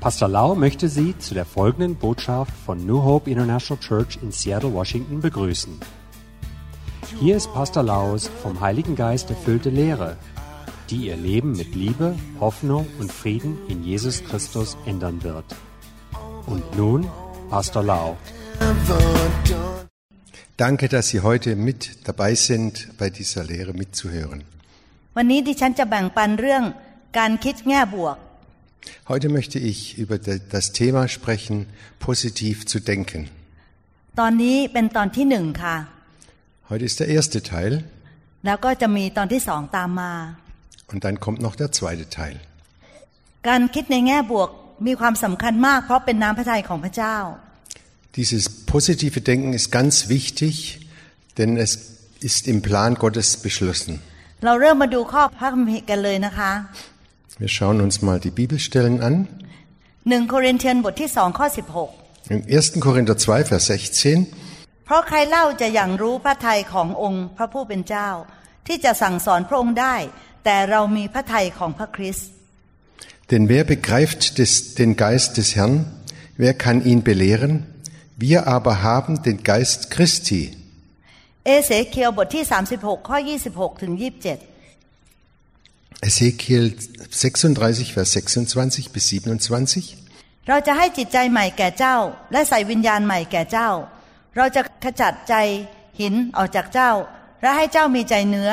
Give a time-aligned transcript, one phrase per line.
[0.00, 4.72] Pastor Lau möchte Sie zu der folgenden Botschaft von New Hope International Church in Seattle,
[4.74, 5.80] Washington begrüßen.
[7.20, 10.16] Hier ist Pastor Laus vom Heiligen Geist erfüllte Lehre,
[10.90, 15.46] die Ihr Leben mit Liebe, Hoffnung und Frieden in Jesus Christus ändern wird.
[16.46, 17.06] Und nun
[17.48, 18.16] Pastor Lau.
[20.56, 24.44] Danke, dass Sie heute mit dabei sind, bei dieser Lehre mitzuhören.
[25.16, 26.62] วันนี้ดิฉันจะแบ่งปันเรื่อง
[27.18, 28.16] การคิดแง่บวก
[29.10, 31.56] Heute möchte ich über de- das Thema sprechen,
[32.06, 33.20] positiv zu denken.
[34.20, 35.76] ตอนนี้เป็นตอนที่หนึ่งค่ะ
[36.70, 37.72] Heute ist der erste Teil
[38.46, 40.12] แล้วก็จะมีตอนที่สองตามมา
[40.92, 42.36] und dann kommt noch der zweite Teil.
[43.48, 44.48] การคิดในแง่บวก
[44.86, 47.16] มีความสำคัญมาก เพราะเป็นน้ำพระทัยของพระเจ้า
[48.18, 50.54] Dieses positive Denken ist ganz wichtig,
[51.38, 51.72] denn es
[52.28, 53.92] ist im Plan Gottes beschlossen.
[54.44, 56.52] เราเริ่มมาดูข้อพระคัมภีร์กันเลยนะคะ
[57.42, 59.14] Wir schauen uns mal die Bibelstellen an.
[60.10, 61.90] หนึ่งโครินเทียนบทที่สองข้อสิบหก
[62.34, 62.86] Im 1.
[62.86, 64.84] Korinther 2, Vers 16.
[64.84, 68.08] เพราะใครเล่าจะอย่างรู้พระทัยขององค์พระผู้เป็นเจ้า
[68.66, 69.96] ที่จะสั่งสอนพระองค์ได้
[70.44, 72.28] แต่เรามีพระทัยของพระคริสต์
[73.30, 75.76] Denn wer begreift des, den Geist des Herrn?
[76.36, 77.52] Wer kann ihn belehren?
[78.16, 80.42] Wir aber haben den Geist Christi.
[81.46, 82.44] เอเสเคียวบทที่
[82.76, 83.18] 36 ข้อ
[83.50, 84.57] 26 ถึง 27
[86.01, 86.73] Ezekiel
[87.11, 89.97] 36, Vers 26 bis 27.
[90.47, 91.95] เราจะให้จิตใจใหม่แก่เจ้า
[92.31, 93.69] และใส่วิญญาณใหม่แก่เจ้า
[94.35, 95.35] เราจะขจัดใจ
[95.99, 96.91] หินออกจากเจ้า
[97.41, 98.51] และให้เจ้ามีใจเนื้อ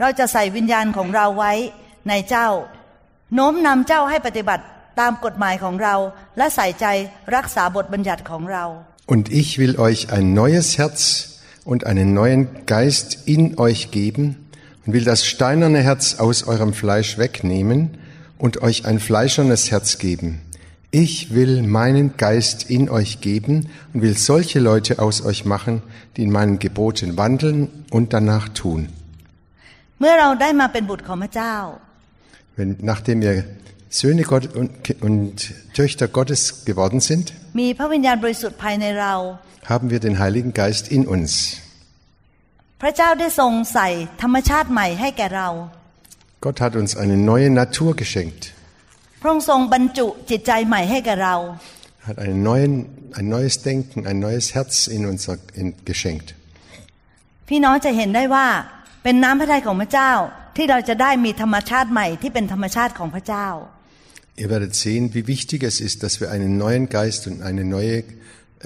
[0.00, 1.52] เราจะใส่วิญญาณของเราไว้
[2.08, 2.48] ในเจ้า
[3.34, 4.64] โน้มนำเจ้าให้ปฏิบัติ
[5.00, 5.94] ตามกฎหมายของเรา
[6.36, 6.86] และใส่ใจ
[7.36, 8.64] รักษาบทบัญญัติของเรา
[9.12, 11.00] Und ich will euch ein neues Herz
[11.70, 12.42] und einen neuen
[12.74, 14.24] Geist in euch geben
[14.85, 17.97] und will das steinerne Herz aus eurem Fleisch wegnehmen
[18.37, 20.41] und euch ein fleischernes Herz geben.
[20.91, 25.83] Ich will meinen Geist in euch geben und will solche Leute aus euch machen,
[26.15, 28.89] die in meinen Geboten wandeln und danach tun.
[29.99, 31.55] เมื่อเราได้มาเป็นบุตรของพระเจ้า
[32.57, 33.35] Wenn, nachdem wir
[33.99, 34.71] Söhne Gott und,
[35.07, 35.35] und
[35.79, 37.25] Töchter Gottes geworden sind,
[37.59, 39.13] มีพระวิญญาณบริสุทธิ์ภายในเรา
[39.71, 41.31] haben wir den Heiligen Geist in uns.
[42.81, 43.87] พระเจ้าได้ทรงใส่
[44.21, 45.49] ธรรมชาติใหม่ให้แก่เรา
[46.45, 48.43] Gott hat uns eine neue Natur geschenkt,
[49.21, 51.35] พระองค์ทรงบรรจุจิตใจใหม่ให้แก่เรา
[52.07, 52.73] hat einen neuen,
[53.17, 55.21] ein neues Denken, ein neues Herz in uns
[55.61, 56.27] in, geschenkt.
[57.49, 58.47] พี่น้องจะเห็นได้ว่า
[59.03, 60.11] เป็นน้ำพระทัยของพระเจ้า
[60.55, 63.47] ที่เราจะได้มีธรรมชาติใหม่ที่เป็นธรรมชาติของพระเจ้า
[64.41, 68.03] Ihr werdet sehen, wie wichtig es ist, dass wir einen neuen Geist und eine neue,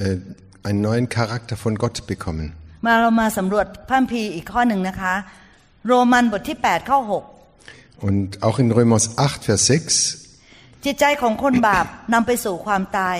[0.04, 0.18] äh,
[0.64, 2.48] einen neuen Charakter von Gott bekommen.
[2.85, 5.15] มาเรามาสำรวจพระคัมภีร์อีกข้อหนึ่งนะคะ
[5.87, 6.99] โรมันบทที่ 8 ข้อ
[8.09, 13.19] Und auch in Römers 8, Vers 6, 6จิตใจของคนบาปนำไปสู่ความตาย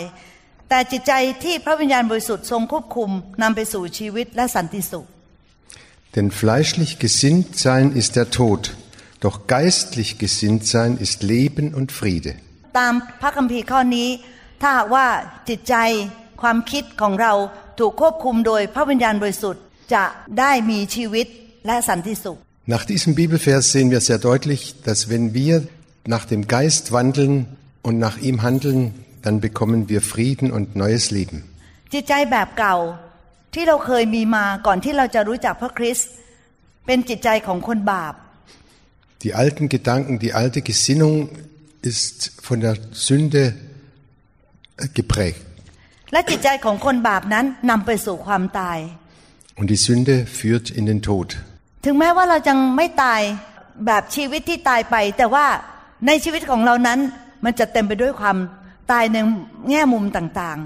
[0.69, 1.13] แต่จิตใจ
[1.45, 3.11] ที่พระวิญญาณบริสุทธิ์ทรงควบคุม
[3.43, 5.07] นำไปสู่ชีวิตและสันติสุข
[6.15, 8.63] denn fleischlich gesinnt sein ist der Tod,
[9.21, 12.33] doch geistlich gesinnt sein ist Leben und Friede.
[12.79, 14.09] ตามพระคัมภีร์ข้อนี้
[14.61, 15.07] ถ้าหากว่า
[15.49, 15.75] จิตใจ
[16.43, 17.33] ความคิดของเรา
[17.80, 20.04] ถูกควบคุมโดยพระวิญญาณบริสุทธิ์จะ
[20.40, 21.28] ได้มีชีวิต
[21.68, 22.40] และสันติสุข
[22.74, 25.56] Nach diesem Bibelvers sehen wir sehr deutlich, dass wenn wir
[26.16, 27.34] nach dem Geist wandeln
[27.82, 28.94] und nach ihm handeln,
[29.24, 31.38] dann bekommen wir Frieden und neues Leben.
[31.94, 32.76] จิตใจแบบเก่า
[33.54, 36.12] ที่เราเคยมีมาก่อนที่เราจะรู้จักพระคริสต์
[36.86, 38.14] เป็นจิตใจของคนบาป
[39.24, 41.16] Die alten Gedanken, die alte Gesinnung
[41.92, 43.54] ist von der Sünde
[44.78, 45.42] äh, geprägt.
[46.13, 48.79] และจิตใจของคนบาปนั้นนำไปสู่ความตาย
[49.59, 51.29] Und die Sünde führt in den Tod.
[51.85, 53.21] ถึงแม้ว่าเราจะไม่ตาย
[53.87, 55.47] แบบชีวิตที่ตายไป แต่ว่า
[56.07, 56.99] ในชีวิตของเรานั้น
[57.45, 58.37] มันจะเต็มไปด้วยความ
[58.93, 59.19] ตายใน
[59.71, 60.59] แง่มุมต่าง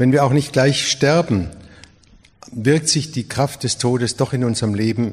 [0.00, 1.38] Wenn wir auch nicht gleich sterben,
[2.68, 5.04] wirkt sich die Kraft des Todes doch in unserem Leben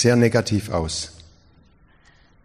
[0.00, 0.94] sehr negativ aus.
[1.04, 1.18] ๆ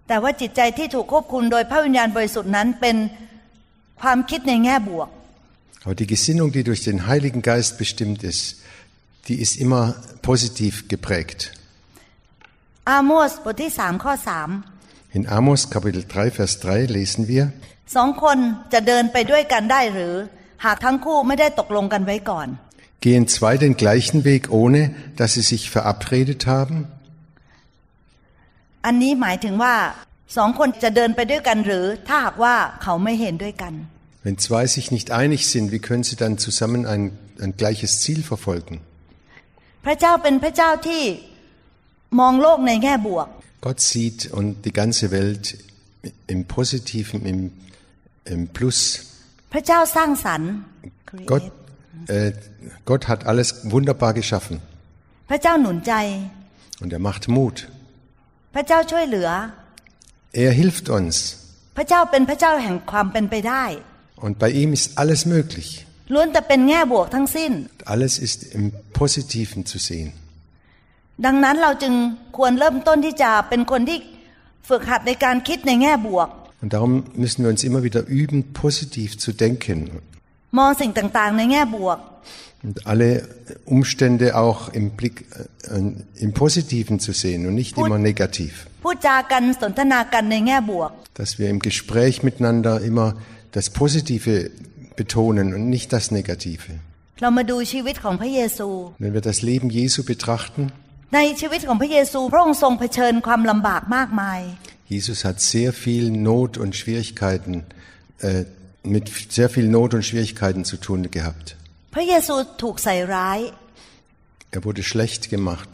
[0.08, 2.96] แต่ว่าจิตใจที่ถูกควบคุมโดยพระวิญญาณบริสุทธิ์นั้นเป็น
[4.02, 5.10] ความคิดในแง่บวก
[5.85, 8.43] Aber die Gesinnung, die durch den Heiligen Geist bestimmt ist,
[9.29, 9.85] die ist immer
[10.23, 11.41] positiv geprägt.
[12.91, 14.51] อาโมสบทที่สามข้อสาม
[15.17, 17.45] In Amos Kapitel 3, Vers 3 lesen wir,
[17.97, 18.39] สองคน
[18.73, 20.15] จะเดินไปด้วยกันได้หรือ
[20.65, 22.49] หากทั้งคู่ไม่ได้ตกลงกันไว้ก่อน
[23.05, 24.81] gehen zwei den gleichen Weg, ohne
[25.19, 26.77] dass sie sich verabredet haben?
[28.87, 29.75] อันนี้หมายถึงว่า
[30.37, 33.75] สองคนจะเดินไปด้วยกันหรือ ถ้าหากว่าเขาไม่เห็นด้วยกัน
[34.25, 37.03] Wenn zwei sich nicht einig sind, wie können sie dann zusammen ein,
[37.41, 38.77] ein gleiches Ziel verfolgen?
[39.85, 41.03] พระเจ้าเป็นพระเจ้าที่
[42.21, 43.29] มองโลกในแง่บวก
[43.67, 45.45] Gott sieht und die ganze Welt
[46.33, 47.39] im Positiven, im,
[48.33, 48.79] im Plus.
[49.53, 50.51] พระเจ้าสร้างสรรค์
[51.33, 51.45] Gott,
[52.17, 52.31] äh,
[52.91, 54.57] Gott hat alles wunderbar geschaffen
[55.31, 55.93] พระเจ้าหนุนใจ
[56.83, 57.57] und er macht Mut.
[58.55, 59.29] พระเจ้าช่วยเหลือ
[60.43, 61.15] Er hilft uns
[61.77, 63.65] พระเจ้าเป็นพระเจ้าแห่งความเป็นไปได้
[64.25, 65.69] und bei ihm ist alles möglich.
[66.15, 67.53] ล้วนแต่เป็นแง่บวกทั้งสิ้น
[67.95, 68.65] Alles ist im
[69.01, 70.09] Positiven zu sehen.
[71.27, 71.95] ดังนั้นเราจึง
[72.37, 73.99] ควรเริ่มต้นที่จะเป็นคนที่
[74.69, 76.29] ฝึกหัดในการคิดในแง่บวก
[76.63, 76.93] Und darum
[77.23, 79.79] müssen wir uns immer wieder üben, positiv zu denken
[80.59, 81.99] มองสิ่งต่างๆ ในแง่บวก
[82.67, 83.29] und alle
[83.65, 85.17] Umstände auch im Blick
[85.71, 85.81] äh,
[86.25, 88.53] im Positiven zu sehen und nicht immer negativ.
[88.85, 90.91] พูดจากันสนทนากันในแง่บวก
[91.21, 93.09] Dass wir im Gespräch miteinander immer
[93.57, 94.51] das Positive
[94.97, 96.65] betonen und nicht das Negative.
[97.23, 98.69] เรามาดูชีวิตของพระเยซู
[99.03, 100.63] Wenn wir das Leben Jesu betrachten,
[101.15, 104.41] ในชีวิตของพระเยซู พระองค์ทรงเผชิญความลำบากมากมาย
[104.95, 107.55] Jesus hat sehr viel Not und Schwierigkeiten,
[108.29, 108.45] äh,
[108.95, 109.05] mit
[109.37, 111.47] sehr viel Not und Schwierigkeiten zu tun gehabt.
[111.95, 113.41] พระเยซูถูกใส่ร้าย
[114.55, 115.73] Er wurde schlecht gemacht.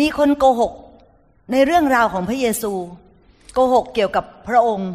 [0.00, 0.72] มีคนโกหก
[1.52, 2.72] ในเรื่องราวของพระเยซู
[3.54, 4.90] โกหกเกี่ยวกับพระองค์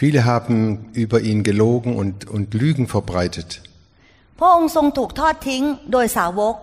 [0.00, 3.48] Viele haben über ihn gelogen und, und Lügen verbreitet.
[4.38, 5.62] พระองค์ทรงถูกทอดทิ้ง
[5.92, 6.54] โดยสาวก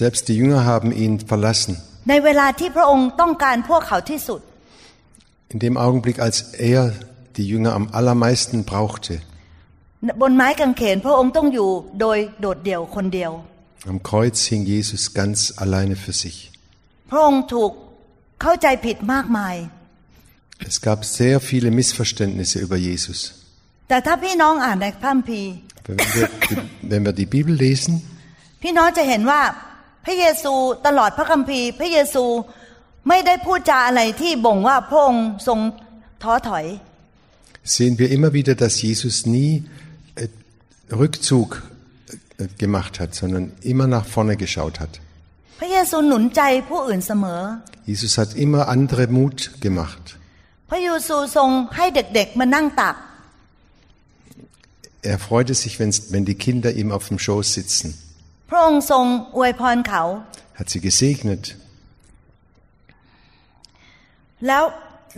[0.00, 1.72] Selbst die Jünger haben ihn verlassen.
[2.08, 4.40] ในเวลาที่พระองค์ต้องการพวกเขาที่สุด
[5.54, 6.38] In dem Augenblick, als
[6.72, 6.80] er
[7.36, 9.14] die Jünger am allermeisten brauchte.
[10.22, 11.70] บนไม้กางเขนพระองค์ต้องอยู่
[12.00, 13.32] โดยโดดเดี่ยวคนเดียว
[13.92, 16.36] Am Kreuz hing Jesus ganz alleine für sich.
[17.10, 17.70] พระองค์ถูก
[18.42, 19.56] เข้าใจผิดมากมาย
[20.70, 23.18] Es gab sehr viele Missverständnisse über Jesus.
[23.88, 25.50] แต่ถ้าพี่น้องอ่านในพระคัมภีร์
[25.88, 26.56] Wenn wir, die,
[26.90, 27.94] wenn wir die Bibel lesen,
[28.62, 29.40] พี่น้องจะเห็นว่า
[30.04, 30.52] พระเยซู
[30.86, 32.24] ตลอดพระคัมภีร์ พระเยซู
[33.08, 35.58] ไม่ได้พูดจาอะไรที่บ่งว่าพระองค์ทรง
[36.22, 36.66] ท้อถอย
[37.76, 39.64] sehen wir immer wieder, dass Jesus nie
[40.14, 40.28] äh,
[40.90, 41.62] Rückzug
[42.38, 44.92] äh, gemacht hat, sondern immer nach vorne geschaut hat.
[45.60, 47.40] พระเยซูหนุนใจผู้อื่นเสมอ
[47.90, 50.04] Jesus hat immer andere Mut gemacht.
[50.72, 52.96] พระเยซูทรงให้เด็กๆมานั่งตัก
[55.12, 57.86] Er freute sich, wenn's- wenn die Kinder ihm auf dem Schoß sitzen.
[58.50, 59.04] พระองค์ทรง
[59.36, 60.02] อวยพรเขา
[60.58, 61.42] Hat sie gesegnet.
[64.46, 64.62] แล้ว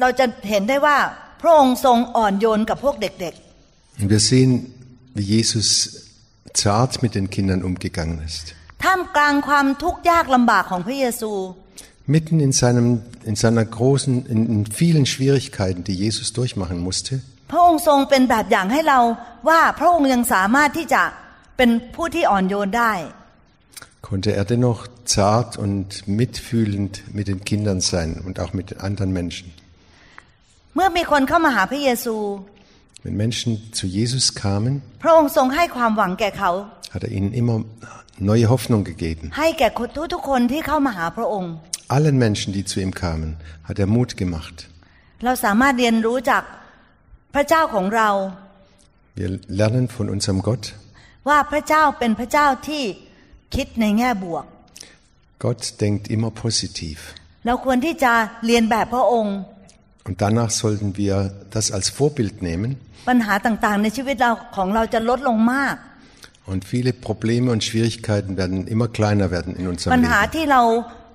[0.00, 0.98] เราจะเห็นได้ว่า
[1.40, 3.34] พระองค์ทรงอ่อนโยนกับพวกเด็ก
[4.00, 4.50] Und wir sehen,
[5.16, 5.69] wie Jesus
[6.62, 8.44] zart mit den Kindern umgegangen ist.
[8.66, 11.32] ๆ ท่ามกลางความทุกข์ยากลำบากของพระเยซู
[12.06, 17.14] Mitten in, seinem, in seiner großen, in, in vielen Schwierigkeiten, die Jesus durchmachen musste,
[17.50, 19.00] พระองค์ทรงเป็นแบบอย่างให้เรา
[19.48, 21.02] ว่าพระองค์ยังสามารถที่จะ
[21.56, 22.92] เป็นผู้ที่อ่อนโยนได้
[24.08, 25.88] konnte er dennoch zart und
[26.20, 29.46] mitfühlend mit den Kindern sein und auch mit den anderen Menschen.
[30.75, 32.16] เมื่อมีคนเข้ามาหาพระเยซู
[33.04, 36.50] Wenn Menschen zu Jesus kamen, พระองค์ทรงให้ความหวังแก่เขา
[36.94, 37.56] hat er ihnen immer
[38.31, 39.25] neue Hoffnung gegeben.
[39.38, 41.52] ให้แก่คนทุกๆคนที่เข้ามาหาพระองค์
[41.87, 44.69] Allen Menschen, die zu ihm kamen, hat er Mut gemacht.
[49.15, 50.73] Wir lernen von unserem Gott,
[55.39, 57.13] Gott denkt immer positiv.
[60.03, 62.77] Und danach sollten wir das als Vorbild nehmen.
[66.48, 70.13] Und viele Probleme und Schwierigkeiten werden immer kleiner werden in unserem Leben.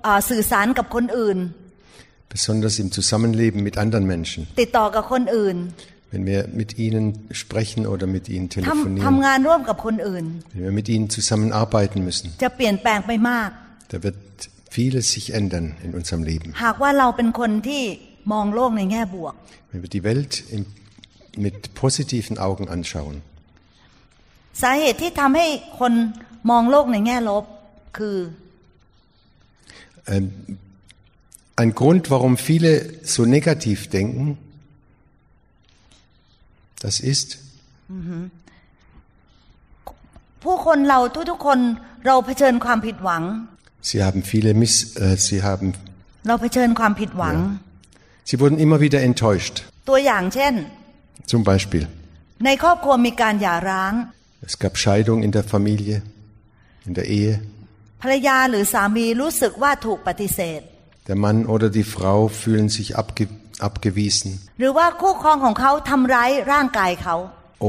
[0.00, 1.38] าเอ่อสื่อสารกับคนอื่น
[2.36, 4.40] Besonders im Zusammenleben mit anderen Menschen.
[4.60, 5.56] ติดต่อกับคนอื่น
[6.12, 7.04] Wenn wir mit ihnen
[7.42, 9.04] sprechen oder mit ihnen ทำ telefonieren.
[9.06, 13.50] ทำงานร่วมกับคนอื่น Wenn wir mit ihnen zusammenarbeiten müssen, จะเปลี่ยนแปลงไปมาก
[13.92, 14.18] da wird
[14.76, 16.48] vieles sich ändern in unserem Leben.
[16.64, 17.82] หากว่าเราเป็นคนที่
[18.32, 19.34] มองโลกในแง่บวก
[19.70, 20.62] Wenn wir die Welt im,
[21.46, 23.16] mit positiven Augen anschauen.
[24.62, 25.46] สาเหตุที่ทำให้
[25.80, 25.92] คน
[26.50, 27.44] มองโลกในแง่ลบ
[27.98, 28.39] คือ Ähm,
[31.56, 34.38] ein Grund, warum viele so negativ denken,
[36.80, 37.28] das ist,
[40.42, 40.98] ผู้คนเรา
[41.30, 41.58] ทุกๆคน
[42.06, 43.22] เราเผชิญความผิดหวัง
[43.88, 45.68] sie haben viele Miss, äh, sie haben,
[46.26, 47.36] เราเผชิญความผิดหวัง
[48.28, 49.54] sie wurden immer wieder enttäuscht.
[49.88, 50.54] ตัวอย่างเช่น
[51.32, 51.84] Zum Beispiel,
[52.44, 53.92] ในครอบครัวมีการหย่าร้าง
[54.48, 55.96] es gab Scheidung in der Familie,
[56.88, 57.34] in der Ehe.
[58.02, 60.60] ภรรยาหรือสามีรู้สึกว่าถูกปฏิเสธ
[61.08, 63.24] Der Mann oder die Frau fühlen sich abge,
[63.68, 64.30] abgewiesen
[64.60, 67.16] หรือว่าคู่ครองของเขาทำร้ายร่างกายเขา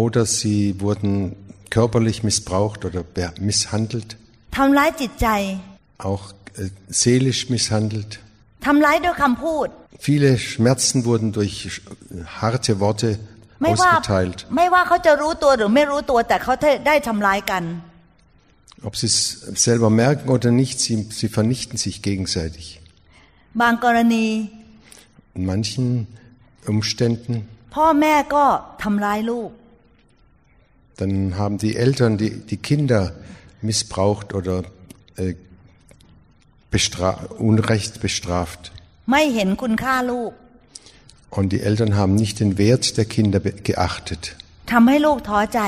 [0.04, 1.12] oder sie wurden
[1.76, 4.10] körperlich missbraucht oder be- misshandelt,
[4.58, 5.28] ทำร้ายจิตใจ
[6.12, 6.24] auch
[6.62, 6.70] äh,
[7.02, 8.12] seelisch misshandelt.
[8.66, 9.68] ทำร้ายด้วยคำพูด
[10.08, 11.82] Viele Schmerzen wurden durch sch-
[12.42, 13.10] harte Worte
[13.64, 14.40] ไม่ว่า ausgeteilt.
[14.56, 16.54] ไม่ว่าเขาจะรู้ตัวหรือไม่รู้ตัวแต่เขา
[16.88, 17.64] ได้ทำร้ายกัน
[18.88, 19.18] Ob sie es
[19.68, 22.68] selber merken oder nicht, sie, sie vernichten sich gegenseitig.
[23.62, 24.26] บางกรณี
[25.38, 25.86] In manchen
[26.74, 27.34] Umständen,
[27.76, 28.46] พ่อแม่ก็
[28.84, 29.52] ทำร้ายลูก
[31.00, 33.02] dann haben die Eltern die, die Kinder
[33.68, 34.56] missbraucht oder
[35.24, 35.34] äh,
[36.72, 37.10] bestra
[37.50, 38.62] Unrecht bestraft.
[39.12, 40.32] ไม่เห็นคุณค่าลูก
[41.38, 44.24] Und die Eltern haben nicht den Wert der Kinder be- geachtet.
[44.72, 45.62] ทำให้ลูกท้อใจ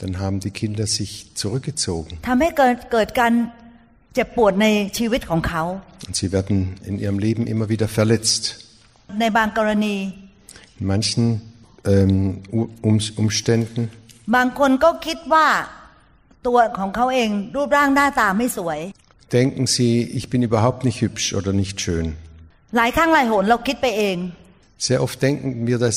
[0.00, 1.10] Dann haben die Kinder sich
[1.42, 2.10] zurückgezogen.
[2.28, 3.32] ทำให้เกิดเกิดการ
[4.14, 4.66] เจ็บปวดใน
[4.98, 5.62] ชีวิตของเขา
[6.08, 6.56] Und sie werden
[6.90, 8.42] in ihrem Leben immer wieder verletzt.
[9.20, 9.96] ในบางกรณี
[10.80, 11.24] In manchen
[11.92, 12.14] ähm,
[12.58, 13.80] U- um Umständen
[14.34, 15.46] บางคนก็คิดว่า
[16.46, 18.80] ตัวของเขาเองรูปร่างหน้าตาไม่สวย
[19.38, 22.06] denken sie, ich bin überhaupt nicht hübsch oder nicht schön.
[22.76, 24.16] หลายครั้งหลายหนเราคิดไปเอง
[24.88, 25.96] Sehr oft denken wir das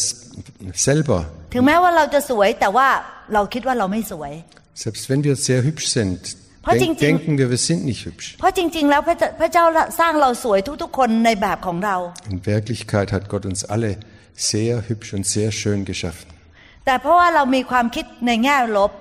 [0.90, 1.20] selber.
[1.54, 2.88] ถึงแม้ว่าเราจะสวยแต่ว่า
[3.34, 4.34] เราคิดว่าเราไม่สวย
[4.84, 6.20] Selbst wenn wir sehr hübsch sind,
[6.68, 8.28] Weil denk, Ding- Ding- denken wir, wir sind nicht hübsch.
[8.40, 9.64] เพราะจริง ๆ แล้วพระเจ้าพระเจ้า
[10.00, 11.98] สร้างเราสวยทุกๆ คนในแบบของเรา
[12.34, 13.92] In Wirklichkeit hat Gott uns alle
[14.52, 16.28] sehr hübsch und sehr schön geschaffen.
[16.86, 18.92] แต่เพราะว่าเรามีความคิดในแง่ลบ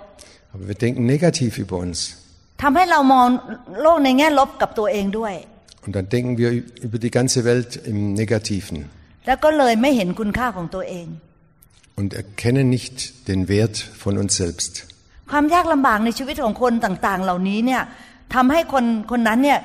[0.54, 1.98] Aber wir denken negativ über uns.
[2.62, 3.26] ทำให้เรามอง
[3.82, 5.34] โลกในแง่ลบกับตัวเองด้วย
[5.84, 6.50] Und dann denken wir
[6.86, 8.76] über die ganze Welt im Negativen
[9.26, 11.06] แล้วก็เลยไม่เห็นคุณค่าของตัวเอง
[11.94, 14.72] und erkennen nicht den Wert von uns selbst.
[15.30, 17.82] ความยากลำบากในชีวิตของคนต่างๆ เหล่านี้เนี่ย
[18.34, 19.60] ทำให้คนคนนั้นเนี่ย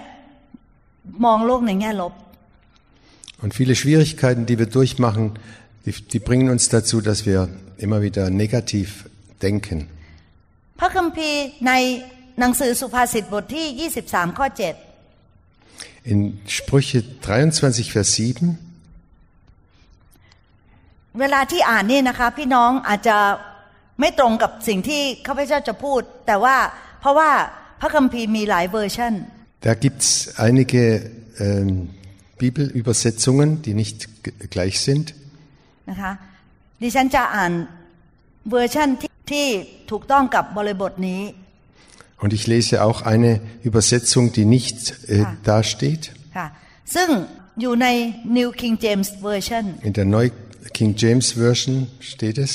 [1.25, 2.13] มองโลกในแง่ลบ
[3.43, 5.25] Und viele Schwierigkeiten, die wir durchmachen,
[5.86, 7.39] die, die bringen uns dazu, dass wir
[7.77, 8.88] immer wieder negativ
[9.45, 9.77] denken.
[10.79, 11.74] พระคัมภีร์ใน
[12.39, 14.47] หนังสือสุภาษิตบทที่ 23 ข้อ
[16.12, 16.19] In
[16.57, 18.67] Sprüche 23, Vers 7, 7
[21.21, 23.16] เวลาที่อ่านนี่นะคะ พี่น้องอาจจะ
[24.00, 26.57] ไม่ตรงกับสิ่งที่ข้าพเจ้าจะพูด แต่ว่า
[27.00, 27.31] เพราะว่า
[27.81, 29.12] พระคัมภีร์มีหลายเวอร์ชัน
[29.69, 30.11] da gibt's
[30.47, 30.83] einige
[31.45, 31.71] ähm,
[32.40, 35.07] Bibelübersetzungen, die nicht g- gleich sind.
[35.90, 36.12] นะคะ
[36.83, 37.52] ดิฉันจะอ่าน
[38.50, 39.47] เวอร์ชันที่ที่
[39.90, 41.23] ถูกต้องกับบริบทนี้
[42.25, 43.31] Und ich lese auch eine
[43.69, 44.78] Übersetzung, die nicht
[45.09, 45.37] äh, Ah.
[45.50, 46.02] dasteht.
[46.37, 46.47] ค่ะ
[46.95, 47.09] ซึ่ง
[47.61, 47.87] อยู่ใน
[48.37, 50.26] New King James Version In der Neu
[50.77, 51.75] King James Version
[52.12, 52.51] steht es.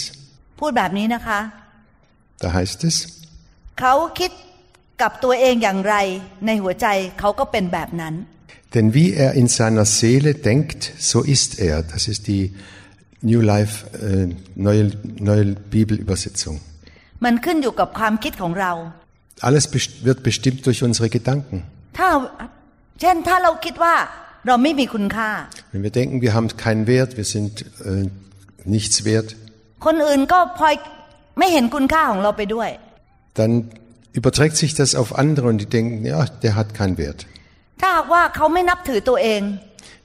[0.60, 1.40] พูดแบบนี้นะคะ
[2.44, 2.96] Da heißt es,
[3.80, 4.30] เขาคิด
[5.02, 5.94] กับตัวเองอย่างไร
[6.46, 6.86] ในหัวใจ
[7.20, 8.14] เขาก็เป็นแบบนั้น
[8.74, 11.82] denn wie er in seiner Seele denkt, so ist er.
[11.82, 12.54] Das ist die
[13.20, 14.90] New Life äh, neue,
[15.30, 16.56] neue Bibelübersetzung.
[17.24, 18.72] มันขึ้นอยู่กับความคิดของเรา
[19.48, 21.58] Alles best wird bestimmt durch unsere Gedanken.
[21.98, 22.08] ถ้า
[23.00, 23.94] เช่นถ้าเราคิดว่า
[24.46, 25.30] เราไม่มีคุณค่า
[25.72, 27.52] Wenn wir denken, wir haben keinen Wert, wir sind
[27.90, 28.04] äh,
[28.76, 29.28] nichts wert,
[29.86, 30.74] คนอื่นก็พลอย
[31.38, 32.70] ไม่เห็นคุณค่าของเราไปด้วย
[33.40, 33.52] dann
[34.12, 37.20] überträgt sich das auf andere und die denken, ja, der hat keinen Wert.
[37.80, 39.42] ถ้าหากว่าเขาไม่นับถือตัวเอง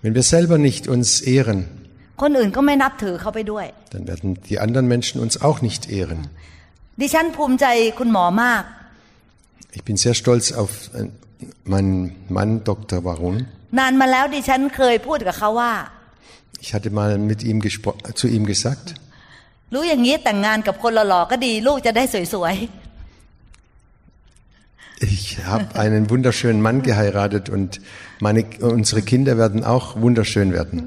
[0.04, 1.60] Wenn wir selber nicht uns ehren,
[2.22, 6.20] คนอื่นก็ไม่นับถือเขาไปด้วย dann werden die anderen Menschen uns auch nicht ehren.
[7.02, 7.66] ดิฉันภูมิใจ
[8.00, 8.64] คุณหมอมาก
[9.78, 10.72] Ich bin sehr stolz auf
[11.42, 11.94] äh, meinen
[12.36, 13.00] Mann, Dr.
[13.08, 13.36] Warun.
[13.80, 15.74] นานมาแล้วดิฉันเคยพูดกับเขาว่า
[16.64, 18.88] Ich hatte mal mit ihm gespro- zu ihm gesagt,
[19.74, 22.56] รู้อย่างนี้แต่งงานกับคนหล่อๆก็ดี ลูกจะได้สวย
[25.00, 27.82] ich habe einen wunderschönen Mann geheiratet und
[28.20, 30.78] meine, unsere Kinder werden auch wunderschön werden.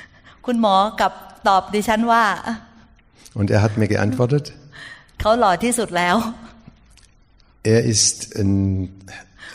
[0.00, 1.12] ๆ คุณหมอกลับ
[1.48, 2.24] ตอบดิฉันว่า
[3.38, 4.44] Und er hat mir geantwortet,
[5.20, 6.16] เขาหล่อที่สุดแล้ว
[7.74, 8.52] er ist ein,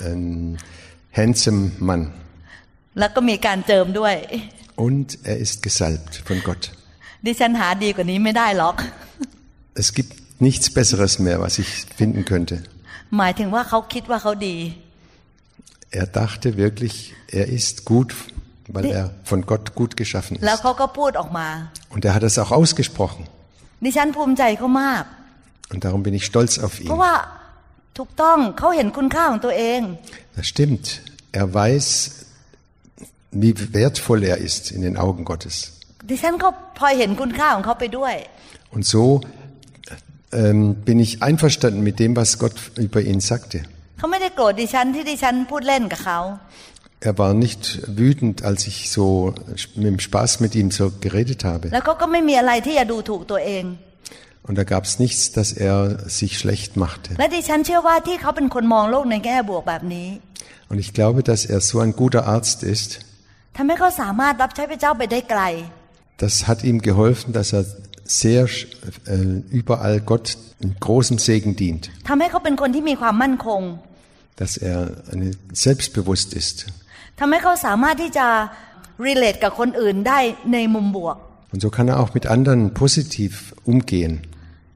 [0.00, 0.58] ein
[1.12, 2.12] handsome Mann.
[4.76, 6.72] Und er ist gesalbt von Gott.
[9.74, 12.62] Es gibt nichts Besseres mehr, was ich finden könnte.
[15.90, 18.14] Er dachte wirklich, er ist gut,
[18.68, 20.42] weil er von Gott gut geschaffen ist.
[21.90, 23.26] Und er hat es auch ausgesprochen.
[25.70, 26.88] Und darum bin ich stolz auf ihn.
[27.95, 29.81] ว่าถูกต้องเขาเห็นคุณค่าของตัวเอง
[30.37, 30.85] Das stimmt.
[31.41, 31.85] Er weiß,
[33.43, 35.55] wie wertvoll er ist in den Augen Gottes.
[36.09, 38.15] ดิฉันก็พลอยเห็นคุณค่าของเขาไปด้วย
[38.75, 39.03] Und so
[40.41, 43.57] ähm, bin ich einverstanden mit dem, was Gott über ihn sagte.
[43.97, 46.19] เขาไม่ได้โกรธดิฉันที่ดิฉันพูดเล่นกับเขา
[47.07, 47.63] Er war nicht
[48.01, 49.33] wütend, als ich so
[49.75, 51.65] mit dem Spaß mit ihm so geredet habe.
[54.46, 57.14] Und da gab es nichts, dass er sich schlecht machte.
[60.68, 63.00] Und ich glaube, dass er so ein guter Arzt ist.
[66.18, 67.64] Das hat ihm geholfen, dass er
[68.04, 68.44] sehr
[69.06, 69.16] äh,
[69.50, 71.90] überall Gott in großem Segen dient.
[74.36, 76.66] Dass er eine, selbstbewusst ist.
[81.52, 84.22] Und so kann er auch mit anderen positiv umgehen.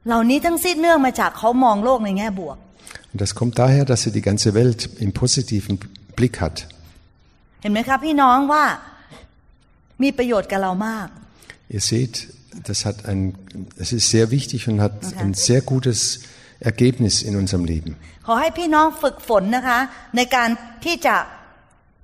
[0.06, 2.56] เหล่านี้ทั้งสิ้นเนื่องมาจากเขามองโลกในแง่บวก
[3.12, 5.74] Und das kommt daher, dass er die ganze Welt im positiven
[6.18, 6.56] Blick hat.
[7.62, 8.64] เห็นไหมครับพี่น้องว่า
[10.02, 11.08] มีประโยชน์กับเรามาก
[11.76, 12.14] Ihr seht,
[12.68, 13.20] das hat ein,
[13.84, 15.98] es ist sehr wichtig und hat ein sehr gutes
[16.70, 17.92] Ergebnis in unserem Leben.
[18.26, 19.78] ขอให้พี่น้องฝึกฝนนะคะ
[20.16, 20.48] ในการ
[20.84, 21.16] ที่จะ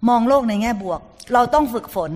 [0.09, 1.01] มองโลกในแง่บวก
[1.35, 2.13] เราต้องฝึกฝน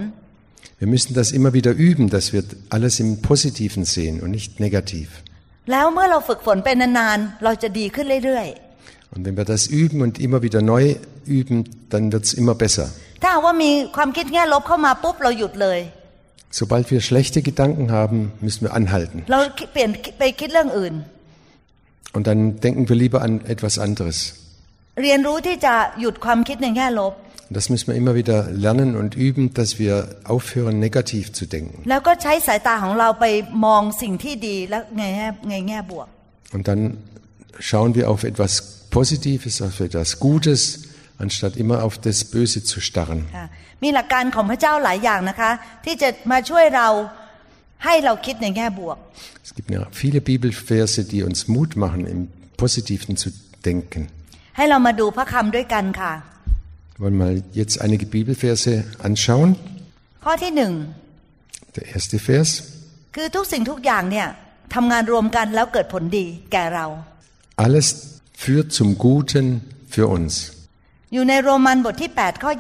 [0.83, 5.09] Wir müssen das immer wieder üben, dass wir alles im Positiven sehen und nicht negativ.
[5.71, 8.49] แล้วเมื่อเราฝึกฝนไปนานๆ เราจะดีขึ้นเรื่อย
[9.14, 10.85] Und wenn wir das üben und immer wieder neu
[11.38, 11.59] üben,
[11.92, 12.87] dann wird es immer besser.
[13.04, 15.80] ๆ ถ้าหากว่ามีความคิดแง่ลบเข้ามาปุ๊บเราหยุดเลย
[16.61, 19.18] Sobald wir schlechte Gedanken haben, müssen wir anhalten.
[19.33, 19.40] เรา
[19.73, 20.95] เปลี่ยนไปคิดเรื่องอื่น
[22.16, 24.16] Und dann denken wir lieber an etwas anderes.
[25.02, 27.12] เรียนรู้ที่จะหยุดความคิดในแง่ลบ
[27.50, 31.76] Und das müssen wir immer wieder lernen und üben, dass wir aufhören, negativ zu denken.
[31.90, 33.25] แล้วก็ใช้สายตาของเราไป
[33.66, 36.06] มองสิ่งที่ดีและในแง่ในแง่บวก
[36.54, 36.80] Und dann
[37.68, 38.52] schauen wir auf etwas
[38.97, 40.61] Positives, auf etwas Gutes,
[41.25, 43.21] anstatt immer auf das Böse zu starren.
[43.37, 43.47] ค่ะ
[43.83, 45.50] มีหลักการของพระเจ้าหลายอย่างนะคะ
[45.85, 46.88] ที่จะมาช่วยเรา
[47.85, 48.97] ให้เราคิดในแง่บวก
[49.47, 52.21] Es gibt ja viele Bibelverse, die uns Mut machen, im
[52.62, 53.28] Positiven zu
[53.68, 54.00] denken.
[54.56, 56.29] ให้เรามาดูพระคำด้วยกันค่ะ Wir
[57.02, 58.73] wollen mal jetzt einige Bibelverse
[59.06, 59.50] anschauen.
[60.25, 60.73] ข้อที่หนึ่ง
[61.76, 62.50] Der erste Vers.
[63.16, 64.26] คือทุกสิ่งทุกอย่างเนี่ย
[64.75, 66.87] ทำงานรวมกันแล้วเกิดผลดีแก่เรา
[67.64, 67.87] Alles
[68.42, 69.47] führt zum Guten
[69.95, 70.35] für uns.
[71.12, 72.52] อยู่ในโรมันบทที่ 8 ข้อ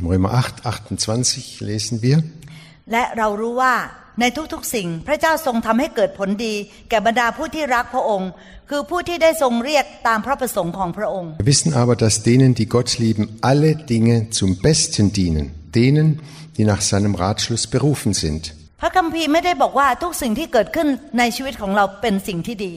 [0.00, 2.18] Im Römer 8, 28 lesen wir.
[2.18, 3.74] 28 และเรารู้ว่า
[4.20, 6.54] ในทุกๆสิ่ง พระเจ้าทรงทำให้เกิดผลดี
[6.90, 8.30] แก่บรรดาผู้ที่รักพระองค์
[8.70, 15.44] คือผู้ที่ได้ทรงเรียกตามพระประสงค์ของพระองค์ Wir wissen aber, dass denen, die Gott lieben, alle Dinge zum Besten dienen.
[15.80, 16.08] Denen,
[16.56, 18.42] die nach seinem Ratschluss berufen sind.
[18.80, 22.74] พระคัมภีร์ไม่ได้บอกว่าทุกสิ่งที่เกิดขึ้นในชีวิตของเราเป็นสิ่งที่ดี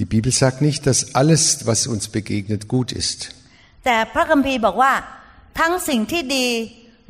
[0.00, 3.18] Die Bibel sagt nicht, dass alles, was uns begegnet, gut ist.
[3.84, 4.92] แต่พระคัมภีร์บอกว่า
[5.60, 6.46] ทั้งสิ่งที่ดี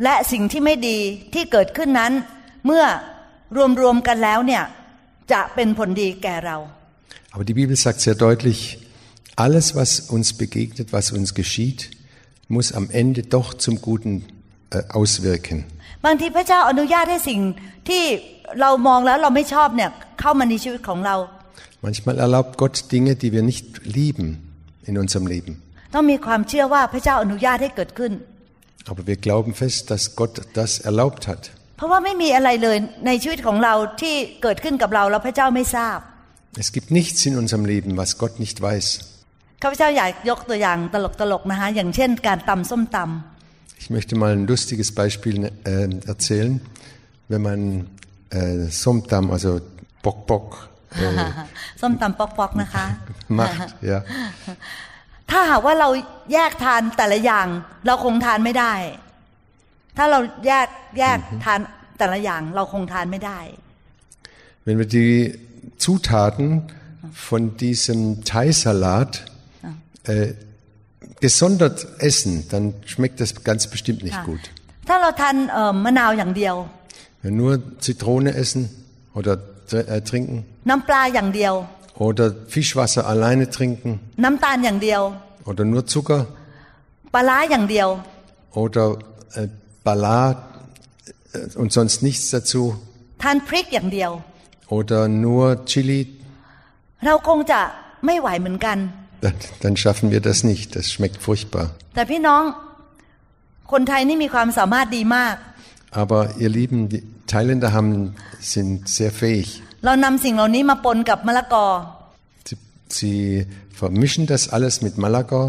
[0.02, 0.98] และสิ่งที่ไม่ดี
[1.34, 2.12] ที่เกิดขึ้นนั้น
[2.66, 2.84] เมื่อ
[3.80, 4.62] รวมๆกันแล้วเนี่ย
[5.32, 6.56] จะเป็นผลดีแก่เรา
[7.34, 8.58] Aber die Bibel sagt sehr deutlich,
[9.36, 11.90] alles, was uns begegnet, was uns geschieht,
[12.48, 14.12] muss am Ende doch zum Guten
[14.70, 15.58] äh, auswirken.
[16.04, 17.40] บางทีพระเจ้าอนุญาตให้สิ่ง
[17.88, 18.04] ที่
[18.60, 21.16] เรามองแล้วเราไม่ชอบเนี่ยเข้ามาในชีวิตของเรา
[21.86, 23.66] Manchmal erlaubt Gott Dinge, die wir nicht
[23.98, 24.28] lieben
[24.88, 25.52] in unserem Leben.
[25.94, 28.12] ต้องมีความเชื่อว่าพระเจ้าอนุญาตให้เกิดขึ้น
[28.90, 31.42] Aber wir glauben fest, dass Gott das erlaubt hat.
[31.77, 35.99] เพราะว่าไม่มีอะไรเลยในชีวิตของเราที่เกิดขึ้นกับเราแล้วพระเจ้าไม่ทราบ
[36.63, 38.87] Es gibt nichts in unserem Leben, was Gott nicht weiß.
[39.61, 40.95] ข้าพเจ้าอยากยกตัวอย่างต
[41.31, 46.53] ลกๆนะคะอย่างเช่นการตำส้มตำ Ich möchte mal ein lustiges Beispiel äh, erzählen.
[47.31, 47.59] Wenn man
[48.39, 49.51] äh, Somtam, also
[50.05, 50.47] Bok Bok,
[51.01, 51.03] äh,
[51.81, 52.85] ส้มตำปอกๆนะคะ
[53.39, 53.99] macht, ja,
[55.31, 55.89] ถ้าหากว่าเรา
[56.33, 57.47] แยกทานแต่ละอย่าง
[57.85, 58.73] เราคงทานไม่ได้
[59.96, 61.60] ถ้าเราแยกแยกทาน
[61.98, 63.40] แต่ละอย่างเราคงทานไม่ได้
[64.66, 65.12] wenn wir die
[65.84, 66.46] Zutaten
[67.28, 69.12] von diesem Thai-Salat
[70.04, 70.28] äh,
[71.20, 74.42] gesondert essen, dann schmeckt das ganz bestimmt nicht gut.
[74.88, 76.56] ถ้าเราทานเอ่อมะนาวอย่างเดียว
[77.22, 77.52] Wenn wir nur
[77.86, 78.62] Zitrone essen
[79.18, 79.32] oder
[79.70, 80.36] tr- äh, trinken
[80.70, 81.54] น้ำปลาอย่างเดียว
[82.06, 83.90] oder Fischwasser alleine trinken
[84.24, 85.02] น้ำตาลอย่างเดียว
[85.50, 86.22] oder nur Zucker
[87.14, 87.88] ปลาร้าอย่างเดียว
[88.62, 88.84] oder
[89.38, 89.48] äh,
[89.86, 90.22] Bala
[91.34, 92.62] äh, und sonst nichts dazu
[93.22, 94.10] ทานพริกอย่างเดียว
[94.76, 96.00] oder nur Chili,
[97.06, 97.60] เราคงจะ
[98.06, 98.78] ไม่ไหวเหมือนกัน
[99.22, 100.76] dann, dann schaffen wir das nicht.
[100.76, 101.66] Das schmeckt furchtbar.
[101.94, 102.42] แต่พี่น้อง
[103.72, 105.34] คนไทยนี่มีความสามารถดีมาก
[106.02, 107.92] Aber ihr Lieben, die Thailänder haben,
[108.52, 109.48] sind sehr fähig.
[109.84, 111.66] เรานำสิ่งเหล่านี้มาปนกับมะละกอ
[112.48, 112.56] Sie,
[112.98, 113.20] sie
[113.80, 115.42] vermischen das alles mit Malaga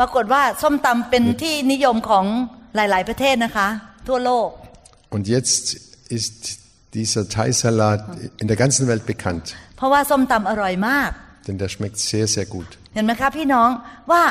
[0.00, 2.24] ปรากฏว่าส้มตำเป็นที่นิยมของ
[2.76, 3.68] หลาย ๆ ประเทศนะคะ
[4.08, 4.48] ทั่วโลก
[5.14, 5.64] und jetzt
[6.18, 6.34] ist
[6.98, 8.00] dieser Thai-Salat
[8.42, 11.10] in der ganzen Welt bekannt, เพราะว่าส้มตำอร่อยมาก
[11.46, 12.70] denn der schmeckt sehr, sehr gut.
[12.94, 13.70] เห็นไหมคะพี่น้อง
[14.10, 14.22] ว่า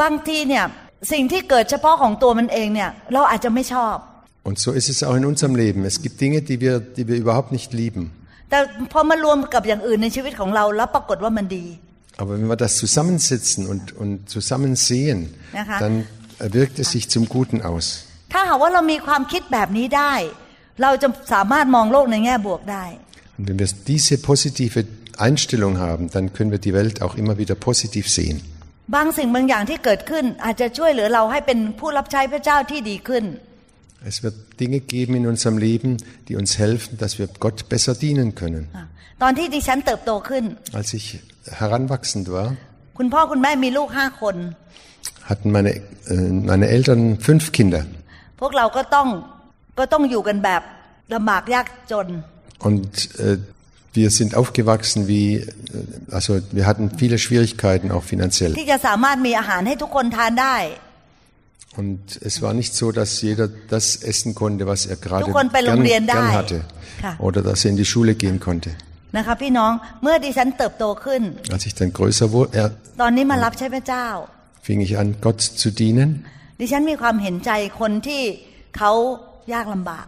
[0.00, 0.64] บางทีเนี่ย
[1.12, 3.96] สิ่งที่เกิดเฉพาะของตัวมันเองเนี่ยเราอาจจะไม่ชอบ
[4.48, 5.80] Und so ist es auch in unserem Leben.
[5.92, 8.02] Es gibt Dinge, die wir, die wir überhaupt nicht lieben.
[8.50, 8.58] แต่
[8.92, 11.66] พอมารวมกับอย่างอื่นในชีวิตของเรา แล้วปรากฏว่ามันดี
[12.20, 15.18] Aber wenn wir das zusammensetzen und, und zusammen sehen,
[15.60, 15.76] Aha.
[15.82, 15.94] dann
[16.58, 17.86] wirkt es sich zum Guten aus.
[18.32, 20.14] ถ้าหากว่าเรามีความคิดแบบนี้ได้
[20.82, 22.84] เราจะสามารถมองโลกในแง่บวกได้
[23.36, 24.78] Und wenn wir diese positive
[25.26, 28.36] Einstellung haben, dann können wir die Welt auch immer wieder positiv sehen.
[28.94, 33.24] บางสิ่งบางอย่างที่เกิดขึ้น อาจจะช่วยเหลือเราให้เป็นผู้รับใช้พระเจ้าที่ดีขึ้น
[34.10, 35.90] Es wird Dinge geben in unserem Leben,
[36.26, 38.62] die uns helfen, dass wir Gott besser dienen können.
[39.22, 40.44] ตอนที่ดิฉันเติบโตขึ้น
[40.80, 41.06] Als ich
[41.60, 42.48] heranwachsend war,
[42.98, 44.36] คุณพ่อคุณแม่มีลูกห้าคน
[45.30, 45.80] hatten meine, äh,
[46.50, 47.82] meine Eltern fünf Kinder.
[48.40, 49.08] พวกเราก็ต้อง
[49.78, 50.62] ก็ต้องอยู่กันแบบ
[51.14, 52.08] ลำบากยากจน
[52.68, 52.90] Und
[53.26, 53.38] äh,
[53.98, 55.46] wir sind aufgewachsen wie, äh,
[56.16, 58.52] also wir hatten viele Schwierigkeiten, auch finanziell.
[58.60, 60.56] ที่จะสามารถมีอาหารให้ทุกคนทานได้
[61.80, 65.84] Und es war nicht so, dass jeder das essen konnte, was er gerade ทุกคนไปโรง gern,
[65.86, 66.58] เรียนได้ gern hatte.
[67.04, 68.70] ค่ะ Oder dass er in die Schule gehen konnte.
[69.16, 71.22] นะคะพี่น้องเมื่อดิฉันเติบโตขึ้น
[71.54, 72.66] Als ich dann größer wurde, er,
[73.00, 74.06] ตอนนี้มารับใช้พระเจ้า
[74.66, 76.10] fing ich an, Gott zu dienen.
[76.60, 78.22] ดิฉันมีความเห็นใจคนที่
[78.76, 78.92] เขา
[79.52, 80.06] ยากลำบาก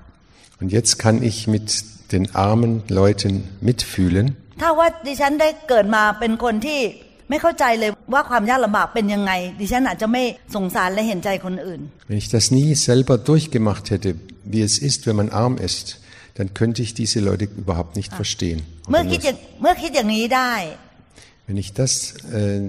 [0.60, 1.66] Und jetzt kann ich mit
[2.12, 3.32] den armen Leuten
[3.68, 4.26] mitfühlen.
[4.60, 6.80] ถ้าว่าดิฉันได้เกิดมาเป็นคนที่
[7.30, 10.22] ไม่เข้าใจเลยว่าความยากลำบากเป็นยังไง ดิฉันอาจจะไม่
[10.54, 14.10] สงสารและเห็นใจคนอื่น Wenn ich das nie selber durchgemacht hätte,
[14.52, 15.86] wie es ist, wenn man arm ist,
[16.38, 18.58] dann könnte ich diese Leute überhaupt nicht verstehen.
[18.90, 20.52] เมื่อ Oder คิด nur- อย่างเมื่อคิดอย่างนี้ได้
[21.46, 21.92] Wenn ich das
[22.38, 22.60] äh,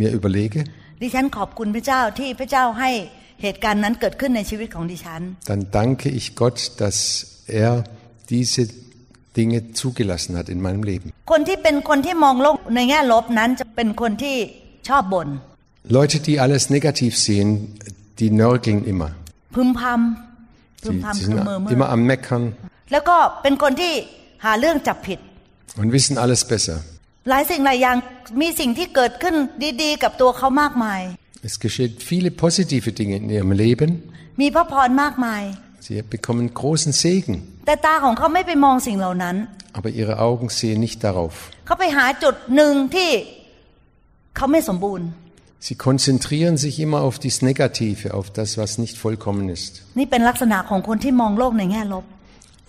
[0.00, 0.60] mir überlege,
[1.01, 2.89] ดิฉันขอบคุณพระเจ้าที่พระเจ้าให้
[3.41, 6.97] เหตุการณ์นั้นเกิดขึ้นในชีวิตของดิฉัน dann danke ich Gott dass
[7.63, 7.71] er
[8.33, 8.63] diese
[9.37, 11.07] Dinge zugelassen hat in meinem Leben.
[11.31, 14.35] คนที่เป็นคนที่มองโลกในแง่ลบนั้นจะเป็นคนที่
[14.89, 15.27] ชอบบ่น
[15.97, 17.47] Leute die alles negativ sehen
[18.19, 19.11] die nörgeln immer.
[20.83, 21.33] Die sind
[21.75, 22.43] immer am meckern.
[22.91, 23.93] แล้วก็เป็นคนที่
[24.45, 25.19] หาเรื่องจับผิด
[25.79, 26.77] und wissen alles besser.
[27.28, 27.96] หลายสิ่งหลายอย่าง
[28.40, 29.34] มีสิ่งที่เกิดขึ้น
[29.82, 31.02] ดีๆ กับตัวเขามากมาย
[31.48, 33.90] Es geschehen viele positive Dinge in ihrem Leben.
[34.40, 35.42] มีพระพรมากมาย
[35.86, 39.36] Sie bekommen großen Segen, แต่ตาของเขาไม่ไปมองสิ่งเหล่านั้น
[39.78, 41.34] aber ihre Augen sehen nicht darauf.
[41.66, 43.10] เขาไปหาจุดหนึ่งที่
[44.36, 45.08] เขาไม่สมบูรณ์
[45.68, 49.72] Sie konzentrieren sich immer auf das Negative, auf das, was nicht vollkommen ist.
[49.98, 52.04] นี่เป็นลักษณะของคนที่มองโลกในแง่ลบ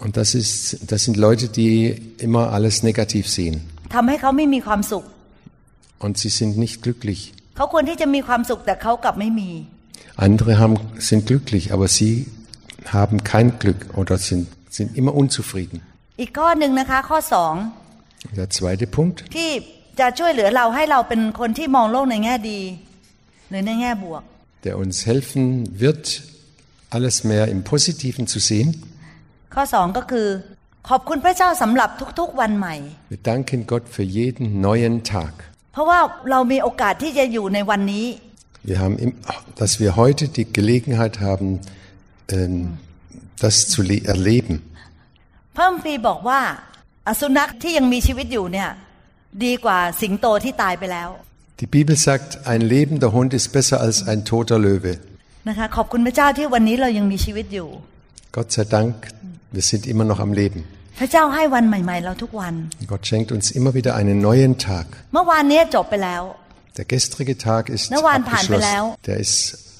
[0.03, 1.71] Und das, ist, das sind Leute, die
[2.27, 3.55] immer alles negativ sehen.
[3.93, 5.03] ทำให้เขาไม่มีความสุข
[6.05, 7.21] Und sie sind nicht glücklich.
[7.58, 9.51] เขาควรที่จะมีความสุขแต่เขากลับไม่มี
[10.27, 10.75] Andere haben,
[11.10, 12.13] sind glücklich, aber sie
[12.97, 14.43] haben kein Glück oder sind,
[14.77, 15.77] sind immer unzufrieden.
[16.21, 17.53] อีกข้อหนึ่งนะคะ ข้อสอง
[18.39, 19.49] Der zweite Punkt, ที่
[19.99, 22.60] จะช่วยเหลือเราให้เราเป็นคนที่มองโลกในแง่ดี
[23.49, 24.21] หรือในแง่บวก
[24.65, 25.43] der uns helfen
[25.84, 26.03] wird,
[26.95, 28.69] alles mehr im Positiven zu sehen.
[29.53, 30.27] ข้อสองก็คือ
[30.88, 32.74] ขอบคุณพระเจ้าสำหรับทุกๆวันใหม่
[33.12, 35.32] Wir danken Gott für jeden neuen Tag.
[35.72, 35.98] เพราะว่า
[36.30, 38.06] เรามีโอกาสที่จะอยู่ในวันนี้
[38.70, 39.10] Wir haben, im,
[39.60, 41.48] dass wir heute die Gelegenheit haben,
[42.36, 42.54] ähm,
[43.44, 44.54] das zu le- erleben.
[45.56, 46.40] พระคัมภีร์บอกว่า
[47.08, 48.68] อสุนัขที่ยังมีชีวิตอยู่เนี่ย
[49.44, 51.08] ดีกว่าสิงโตที่ตายไปแล้ว
[51.60, 54.92] Die Bibel sagt, ein lebender Hund ist besser als ein toter Löwe.
[55.48, 57.68] นะคะขอบคุณพระเจ้าที่วันนี้เรายังมีชีวิตอยู่
[58.36, 58.94] Gott sei Dank,
[59.58, 60.60] wir sind immer noch am Leben.
[60.99, 62.53] พระเจ้าให้วันใหม่ ๆ เราทุกวัน
[62.91, 64.86] Gott schenkt uns immer wieder einen neuen Tag.
[65.13, 66.23] เมื่อวานนี้จบไปแล้ว
[66.79, 68.81] Der gestrige Tag ist Na, waren Pan Belau.
[68.84, 69.05] abgeschlossen.
[69.10, 69.36] Der ist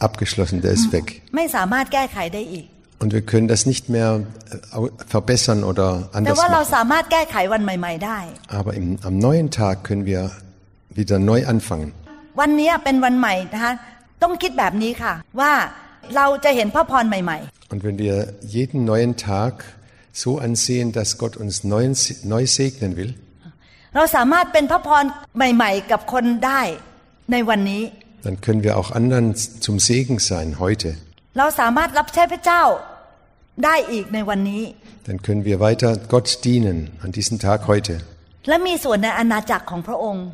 [0.08, 1.08] abgeschlossen, der ist weg.
[1.36, 2.66] ไม่สามารถแก้ไขได้อีก
[3.04, 4.10] Und wir können das nicht mehr
[4.54, 6.74] äh, au- verbessern oder แต่ anders ว่าเรา machen.
[6.76, 8.20] สามารถแก้ไขวันใหม่ ๆ ได้
[8.60, 10.22] Aber im, am neuen Tag können wir
[11.00, 11.90] wieder neu anfangen.
[12.40, 13.74] วันนี้เป็นวันใหม่นะคะ
[14.24, 15.52] ต้องคิดแบบนี้ค่ะ ว่า
[16.16, 17.38] เราจะเห็นพระพรใหม่
[17.72, 19.54] Und wenn wir jeden neuen Tag
[20.14, 21.84] so ansehen, dass Gott uns neu,
[22.24, 23.12] neu segnen will,
[23.54, 25.04] ๆ เราสามารถเป็นพระพร
[25.38, 26.62] ใหม่ ๆ กับคนได้
[27.32, 27.84] ในวันนี้
[28.26, 29.26] dann können wir auch anderen
[29.66, 30.90] zum Segen sein heute.
[31.38, 32.64] เราสามารถรับใช้พระเจ้า
[33.66, 34.64] ได้อีกในวันนี้
[35.08, 37.94] Dann können wir weiter Gott dienen an diesem Tag heute.
[38.50, 40.26] และมีส่วนในอาณาจักรของพระองค์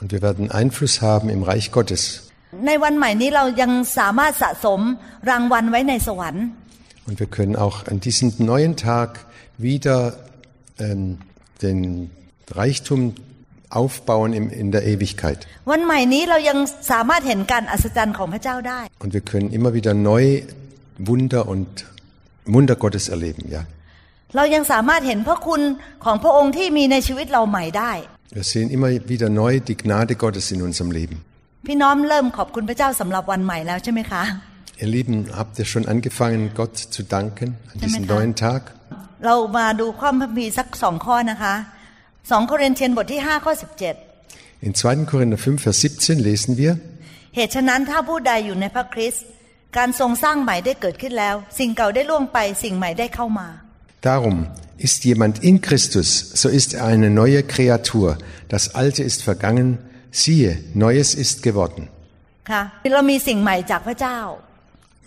[0.00, 2.02] Und wir werden Einfluss haben im Reich Gottes.
[2.66, 4.80] ในวันใหม่นี้เรายังสามารถสะสม
[5.30, 6.44] รางวัลไว้ในสวรรค์
[7.08, 9.26] Und wir können auch an diesem neuen Tag
[9.58, 9.98] wieder
[10.78, 11.18] ähm,
[11.62, 12.10] den
[12.50, 13.14] Reichtum
[13.70, 15.38] aufbauen im, in der Ewigkeit.
[15.70, 16.58] วันใหม่นี้เรายัง
[16.92, 20.22] สามารถเห็นการอัศจรรย์ของพระเจ้าได้ Und wir können immer wieder neu
[21.08, 21.70] Wunder und
[22.54, 23.42] Wunder Gottes erleben.
[23.56, 23.62] Ja,
[24.36, 25.60] เรายังสามารถเห็นพระคุณ
[26.04, 27.92] ของพระองค์ที่มีในชีวิตเราใหม่ได้
[28.36, 31.16] wir sehen immer wieder neu die Gnade Gottes in unserem Leben.
[31.66, 34.22] พี่น้องเริ่มขอบคุณพระเจ้าสำหรับวันใหม่แล้วใช่ไหมคะ
[34.82, 38.12] Ihr Lieben, habt ihr schon angefangen, Gott zu danken an diesem Amen.
[38.12, 38.62] neuen Tag?
[39.26, 41.54] เรามาดูข้อพระคัมภีร์สักสองข้อนะคะ
[42.30, 43.52] สองโครินเทียนบทที่5ข้อ
[44.08, 45.10] 17 In 2.
[45.10, 46.72] Korinther 5, Vers 17 lesen wir,
[47.36, 49.24] เหตุฉะนั้นถ้าผู้ใดอยู่ในพระคริสต์
[49.76, 53.48] การทรงสร้างใหม่ได้เกิดขึ้นแล้ว สิ่งเก่าได้ล่วงไปสิ่งใหม่ได้เข้ามา
[54.08, 54.38] Darum
[54.86, 56.08] ist jemand in Christus,
[56.40, 58.08] so ist er eine neue Kreatur.
[58.54, 59.68] Das Alte ist vergangen,
[60.22, 60.52] siehe,
[60.84, 61.82] Neues ist geworden.
[62.50, 62.62] ค่ะ
[62.94, 64.18] เรามีสิ่งใหม่จากพระเจ้า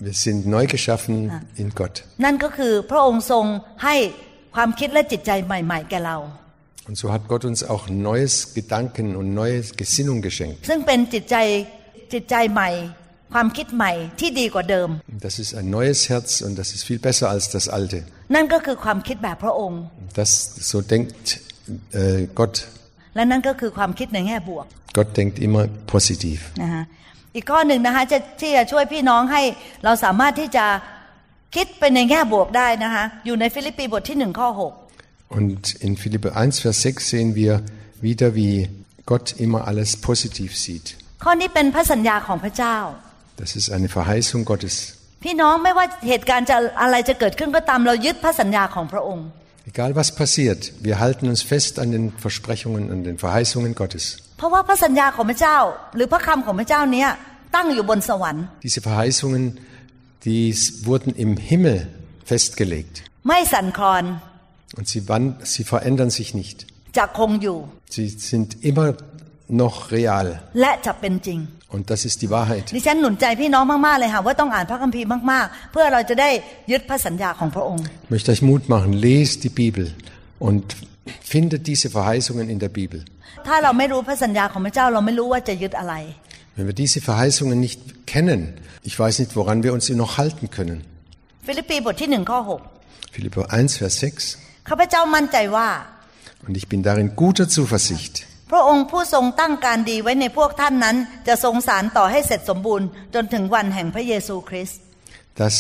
[0.06, 1.16] Wir sind neu geschaffen
[1.62, 1.96] in Gott.
[2.26, 3.46] นั่นก็คือพระองค์ทรง
[3.84, 3.96] ให้
[4.56, 6.18] ความคิดและจิตใจใหม่ ๆ แก่เรา
[6.88, 10.60] Und so hat Gott uns auch neues Gedanken und neue Gesinnung geschenkt.
[10.70, 11.36] ซึ่งเป็นจิตใจ
[12.14, 12.70] จิตใจใหม่
[13.34, 14.90] ความคิดใหม่ที่ดีกว่าเดิม
[15.28, 18.00] Das ist ein neues Herz und das ist viel besser als das alte.
[18.36, 19.82] นั่นก็คือความคิดแบบพระองค์
[20.20, 20.32] Das,
[20.72, 21.24] so denkt
[22.02, 22.56] äh, Gott.
[23.16, 24.66] และนั่นก็คือความคิดในแง่บวก
[24.98, 26.40] Gott denkt immer positiv.
[26.64, 26.84] นะฮะ
[27.35, 29.43] อีกข้อหนึ่งนะคะจะที่จะช่วยพี่น้องให้
[29.85, 30.65] เราสามารถที่จะ
[31.55, 34.73] คิดไปในแง่บวกได้นะคะอยู่ในฟิลิปปีบทที่หนึ่งข้อหก
[35.39, 37.53] Und in Philippe 1, Vers 6 sehen wir
[38.09, 38.57] wieder, wie
[39.07, 40.87] Gott immer alles positiv sieht.
[41.25, 42.77] ข้อนี้เป็นพระสัญญาของพระเจ้า
[43.43, 44.77] Das ist eine Verheißung Gottes.
[45.25, 49.27] พี่น้องไม่ว่าเหตุการณ์จะอะไรจะเกิดขึ้นก็ตามเรายึดพระสัญญาของพระองค์
[49.71, 54.05] Egal was passiert, wir halten uns fest an den Versprechungen, an den Verheißungen Gottes.
[58.63, 59.59] Diese Verheißungen,
[60.25, 61.89] die wurden im Himmel
[62.25, 63.03] festgelegt.
[64.77, 65.03] Und sie,
[65.43, 66.67] sie verändern sich nicht.
[67.89, 68.95] Sie sind immer
[69.49, 70.43] noch real.
[71.69, 72.73] Und das ist die Wahrheit.
[78.05, 79.93] Ich möchte euch Mut machen, lest die Bibel
[80.39, 80.77] und
[81.21, 83.05] findet diese Verheißungen in der Bibel.
[83.48, 85.94] ถ้าเราไม่รู้พระสัญญาของพระเจ้าเราไม่รู้ว่าจะยึดอะไร
[86.56, 87.80] Wenn wir diese Verheißungen nicht
[88.14, 88.42] kennen,
[88.90, 90.78] ich weiß nicht, woran wir uns noch halten können.
[91.48, 92.62] ฟิลิปปีบทที่หนึ่งข้อหก
[93.16, 93.96] Philipper 1, Vers
[94.34, 94.70] 6.
[94.70, 95.70] ข้าพเจ้ามั่นใจว่า
[96.46, 98.16] Und ich bin darin guter Zuversicht,
[98.52, 100.96] พระองค์ผู้ทรงตั้งการดีไว้ในพวกท่านนั้น
[101.28, 104.80] จะทรงสารต่อให้เสร็จสมบูรณ์ จนถึงวันแห่งพระเยซูคริสต์
[105.42, 105.56] dass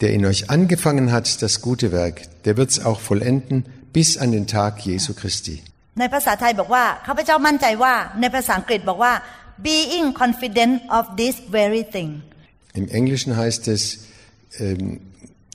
[0.00, 4.32] der in euch angefangen hat, das gute Werk, der wird es auch vollenden bis an
[4.32, 5.62] den Tag Jesu Christi.
[5.98, 9.12] ในภาษาไทยบอกว่าข้าพเจ้ามั่นใจว่า ในภาษาอังกฤษบอกว่า
[9.70, 12.10] being confident of this very thing
[12.80, 13.82] Im Englischen heißt es,
[14.58, 15.00] ähm,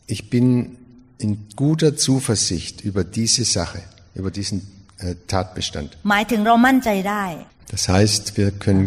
[0.08, 0.78] ich bin
[1.20, 3.82] in guter Zuversicht über diese Sache,
[4.16, 4.58] über diesen
[5.00, 5.90] äh, Tatbestand.
[6.10, 7.26] หมายถึงเรามั่นใจได้
[7.74, 8.86] Das heißt, wir können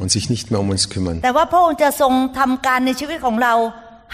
[0.00, 1.16] und sich nicht mehr um uns kümmern.
[1.20, 3.54] ๆ แต่ว่าพระองค์จะทรงทำการในชีวิตของเรา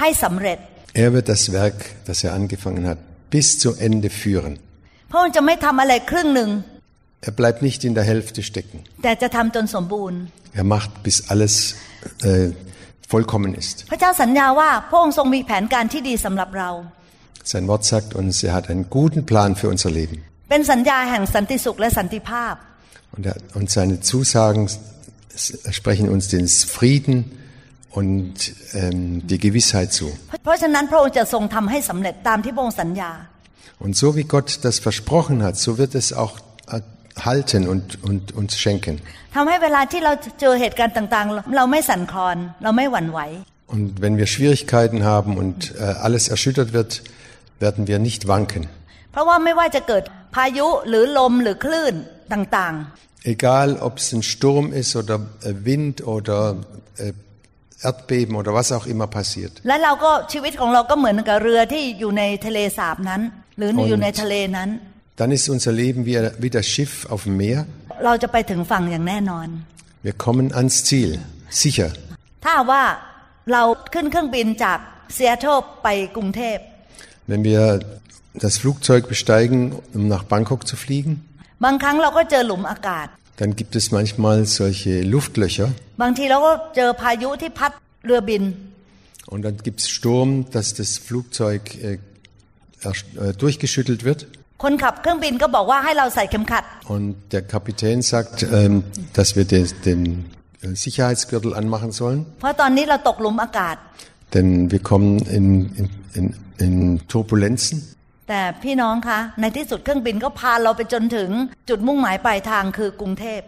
[0.00, 0.58] ให้สำเร็จ
[1.04, 1.78] Er wird das Werk,
[2.08, 2.98] das er angefangen hat,
[3.34, 4.52] bis zu Ende führen.
[5.10, 6.50] พระองค์จะไม่ทำอะไรครึ่งหนึ่ง
[7.28, 8.76] Er bleibt nicht in der Hälfte stecken.
[9.02, 10.18] แต่จะทำจนสมบูรณ์
[10.60, 11.54] Er macht, bis alles
[12.30, 12.46] äh,
[13.12, 13.76] vollkommen ist.
[13.92, 16.70] พระเจ้าสัญญาว่าพระองค์ทรงมีแผนการที่ดีสำหรับเรา
[17.52, 20.16] Sein Wort sagt uns, er hat einen guten Plan für unser Leben.
[20.50, 22.54] เป็นสัญญาแห่งสันติสุขและสันติภาพ
[23.16, 27.16] Und, er, und seine Zusagen s- sprechen uns den Frieden
[27.90, 28.34] und
[28.74, 30.06] ähm, die Gewissheit zu.
[30.44, 33.12] เพราะฉะนั้นพระองค์จะทรงทำให้สำเร็จตามที่พระองค์สัญญา
[33.84, 36.34] Und so wie Gott das versprochen hat, so wird es auch
[36.74, 36.80] äh,
[37.28, 38.94] halten und, und uns schenken.
[39.34, 43.20] ทำให้เวลาที่เราเจอเหตุการณ์ต่างๆ เราไม่สั่นคลอน เราไม่หวั่นไหว
[43.74, 46.90] Und wenn wir Schwierigkeiten haben und äh, alles erschüttert wird,
[47.64, 48.62] werden wir nicht wanken.
[49.12, 51.93] เพราะว่าไม่ว่าจะเกิดพ ายุหรือลมหรือคลื่น
[52.33, 52.75] ต่าง
[53.35, 55.15] Egal, ob es ein Sturm ist oder
[55.49, 56.39] äh, Wind oder
[56.97, 57.11] äh,
[57.89, 59.53] Erdbeben oder was auch immer passiert.
[59.59, 63.21] ๆและเราก็ชีวิตของเราก็เหมือนกับเรือที่อยู่ในทะเลสาบนั้น
[63.57, 64.69] หรืออยู่ในทะเลนั้น
[65.19, 67.59] Dann ist unser Leben wie, wie das Schiff auf dem Meer.
[68.05, 69.47] เราจะไปถึงฝั่งอย่างแน่นอน
[70.05, 71.11] Wir kommen ans Ziel,
[71.63, 71.89] sicher.
[72.45, 72.83] ถ้าว่า
[73.53, 74.79] เราขึ้นเครื่องบินจาก
[75.13, 75.49] เซียโตร
[75.83, 76.57] ไปกรุงเทพ
[77.29, 77.63] Wenn wir
[78.39, 81.25] das Flugzeug besteigen, um nach Bangkok zu fliegen.
[83.37, 85.71] Dann gibt es manchmal solche Luftlöcher.
[89.27, 91.99] Und dann gibt es Sturm, dass das Flugzeug äh,
[92.83, 94.27] äh durchgeschüttelt wird.
[96.87, 100.25] Und der Kapitän sagt, ähm, dass wir den, den
[100.61, 102.25] äh, Sicherheitsgürtel anmachen sollen.
[104.33, 107.95] Denn wir kommen in, in, in, in Turbulenzen.
[108.29, 111.29] แต่พี่น้องคะในที่สุดเครื่องบินก็พาเราไปจนถึง
[111.69, 113.41] จุดมุ่งหมายปลายทางคือกรุงเทพ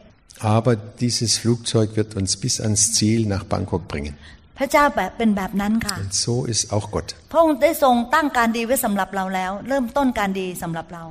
[0.57, 4.15] Aber dieses Flugzeug wird uns bis ans Ziel nach Bangkok bringen.
[4.57, 7.07] พระเจ้าแบบเป็นแบบนั้นค่ะ Und so ist auch Gott.
[7.31, 11.03] พระองค์ได้ทรงตั้งการดีไว้สำหรับเราแล้ว เริ่มต้นการดีสำหรับเรา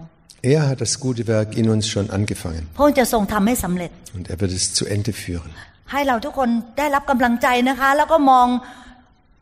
[0.55, 4.85] Er hat das gute Werk in uns schon angefangen พระองค์จะทรงทำให้สำเร็จ und er wird es zu
[4.95, 5.51] Ende führen.
[5.93, 8.47] ให้เราทุกคนได้รับกำลังใจนะคะ แล้วก็มอง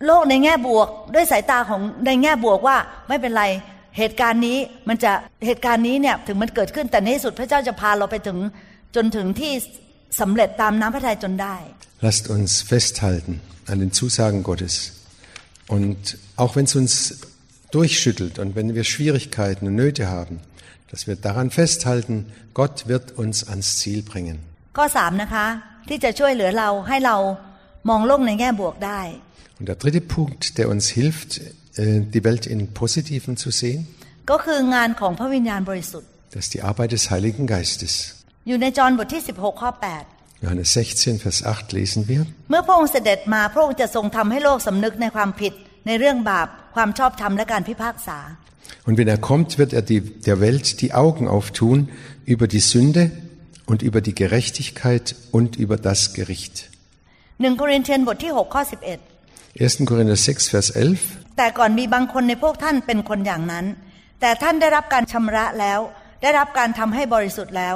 [0.06, 2.76] โลกในแง่บวก ด้วยสายตาของในแง่บวกว่า
[3.08, 3.44] ไม่เป็นไร
[3.97, 4.57] เหตุการณ์นี้
[4.89, 5.11] มันจะ
[5.45, 8.37] เหตุการณ์นี้เนี่ยถึงมันเกิดขึ้นแต่ในที่สุดพระเจ้าจะพาเราไปถึง
[8.95, 9.53] จนถึงที่
[10.21, 11.55] สำเร็จตามน้ำพระทัยจนได้
[12.07, 13.33] Lasst uns festhalten
[13.71, 14.73] an den Zusagen Gottes.
[15.75, 16.93] Und auch wenn es uns
[17.71, 20.35] durchschüttelt und wenn wir Schwierigkeiten und Nöte haben,
[20.91, 22.15] dass wir daran festhalten,
[22.53, 24.37] Gott wird uns ans Ziel bringen.
[24.77, 25.45] ข้อสามนะคะ
[25.89, 27.17] ที่จะช่วยเหลือเราให้เรา
[27.89, 29.01] มองโลกในแง่บวกได้
[29.59, 31.41] Und der dritte Punkt, der uns hilft, äh,
[32.13, 33.81] die Welt in Positiven zu sehen,
[34.31, 37.93] ก็คืองานของพระวิญญาณบริสุทธิ์ das ist die Arbeit des Heiligen Geistes.
[38.47, 39.71] อยู่ในจอห์นบทที่ 16 ข้อ
[40.43, 42.21] Johannes 16, Vers 8 lesen wir.
[42.21, 45.53] 8 เมื่อพระองค์เสด็จมาพระองค์จะทรงทำให้โลกสำนึกในความผิด
[45.87, 48.19] ในเรื่องบาป ความชอบธรรมและการพิพากษา
[48.87, 51.77] Und wenn er kommt, wird er die, der Welt die Augen auftun
[52.33, 53.03] über die Sünde
[53.71, 56.55] und über die Gerechtigkeit und über das Gericht.
[57.39, 58.99] 1โครินเธียนบทที่ 6 ข้อ 11
[59.55, 59.85] 1.
[59.89, 61.16] Korinther 6, Vers 11.
[61.37, 63.65] แต่ก่อนมีบางคนในพวกท่านเป็นคนอย่างนั้น
[64.21, 65.79] แต่ท่านได้รับการชำระแล้ว
[66.21, 67.75] ได้รับการทำให้บริสุทธิ์แล้ว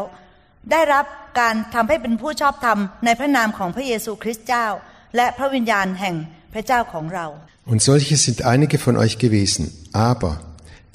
[0.72, 1.06] ได้รับ
[1.40, 4.68] การทำให้เป็นผู้ชอบธรรมในพระนามของพระเยซูคริสต์เจ้า
[5.16, 6.16] และพระวิญญาณแห่ง
[6.54, 7.28] พระเจ้าของเรา
[7.72, 9.64] Und solche sind einige von euch gewesen.
[9.92, 10.34] Aber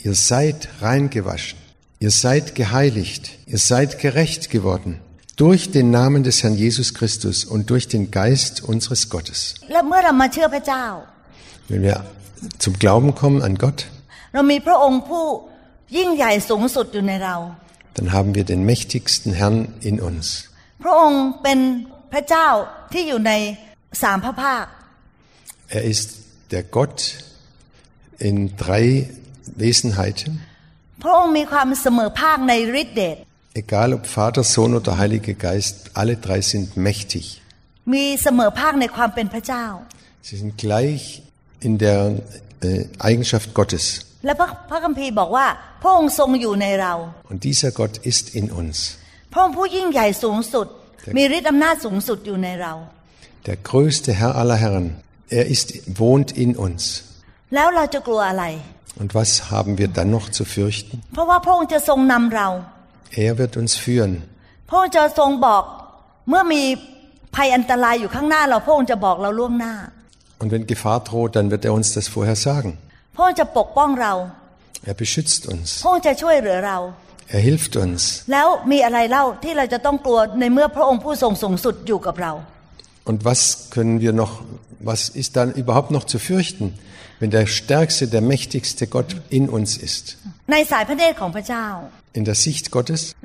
[0.06, 1.58] ihr seid reingewaschen.
[2.04, 3.22] Ihr seid geheiligt.
[3.46, 4.90] Ihr seid gerecht geworden.
[5.37, 9.38] Durch den Namen des Herrn Jesus Christus und durch den Geist unseres Gottes.
[9.72, 10.85] และเมื่อเรามาเชื่อพระเจ้า
[11.70, 11.98] Wenn wir
[12.60, 13.88] zum Glauben kommen an Gott,
[17.93, 20.50] dann haben wir den mächtigsten Herrn in uns.
[25.69, 26.19] Er ist
[26.52, 27.15] der Gott
[28.19, 29.10] in drei
[29.56, 30.41] Wesenheiten.
[33.54, 37.41] Egal ob Vater, Sohn oder Heiliger Geist, alle drei sind mächtig.
[40.21, 41.23] Sie sind gleich
[41.66, 41.98] in der
[42.61, 43.85] äh, Eigenschaft Gottes.
[44.26, 45.46] และพระพระคัมภีร์บอกว่า
[45.82, 46.94] พระองค์ทรงอยู่ในเรา
[47.30, 48.76] Und dieser Gott ist in uns.
[49.32, 50.66] พระองค์ผู้ยิ่งใหญ่สูงสุด
[51.16, 52.72] มีฤทธิ์อำนาจสูงสุดอยู่ในเรา
[53.48, 54.87] Der größte Herr aller Herren.
[55.38, 55.66] Er ist,
[56.02, 56.82] wohnt in uns.
[57.54, 58.44] แล้วเราจะกลัวอะไร
[59.00, 60.94] Und was haben wir dann noch zu fürchten?
[61.12, 62.48] เพราะว่าพระองค์จะทรงนำเรา
[63.24, 64.12] Er wird uns führen.
[64.68, 65.62] พระองค์จะทรงบอก
[66.28, 66.62] เมื่อมี
[67.35, 69.74] ภัยอันตรายอยู่ข้างหน้าเราพระองค์จะบอกเราล่วงหน้า
[70.39, 72.78] Und wenn Gefahr droht, dann wird er uns das vorher sagen.
[74.84, 75.82] Er beschützt uns.
[77.30, 78.23] Er hilft uns.
[83.04, 84.41] Und was können wir noch,
[84.80, 86.78] was ist dann überhaupt noch zu fürchten,
[87.19, 90.17] wenn der stärkste, der mächtigste Gott in uns ist?
[92.13, 93.15] In der Sicht Gottes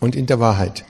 [0.00, 0.84] und in der Wahrheit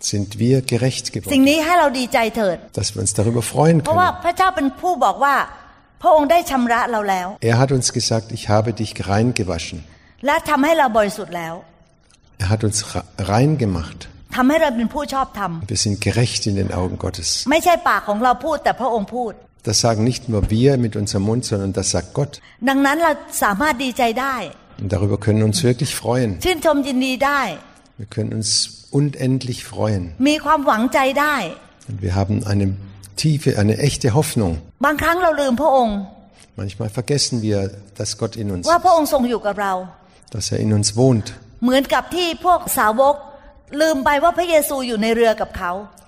[0.00, 4.22] เราเป็นคนชอบธรรม sind wir gerecht สิ่ง geworden, นี้ให้เราดีใจเถิด dass wir uns darüber freuen เพราะว่า können.
[4.24, 5.34] พระเจ้าเป็นผู้บอกว่า
[6.02, 9.78] พระองค์ได้ชำระเราแล้ว Er hat uns gesagt, ich habe dich rein gewaschen.
[10.26, 11.54] และทำให้เราบริสุทธิ์แล้ว
[12.42, 13.98] Er hat uns ra- rein gemacht.
[14.36, 17.28] ทำให้เราเป็นผู้ชอบธรรม Wir sind gerecht in den Augen Gottes.
[17.50, 19.32] ไม่ใช่ปากของเราพูดแต่พระองค์พูด
[19.68, 22.32] Das sagen nicht nur wir mit unserem Mund, sondern das sagt Gott.
[22.68, 24.36] ดังนั้นเราสามารถดีใจได้
[24.80, 26.30] Und darüber können wir uns wirklich freuen.
[26.44, 27.40] ชื่นชมยินดีได้
[28.01, 30.15] Wir können uns unendlich freuen.
[31.87, 32.75] Und wir haben eine
[33.15, 34.59] tiefe, eine echte Hoffnung.
[36.55, 38.73] Manchmal vergessen wir, dass Gott in uns ist,
[40.31, 41.33] dass er in uns wohnt.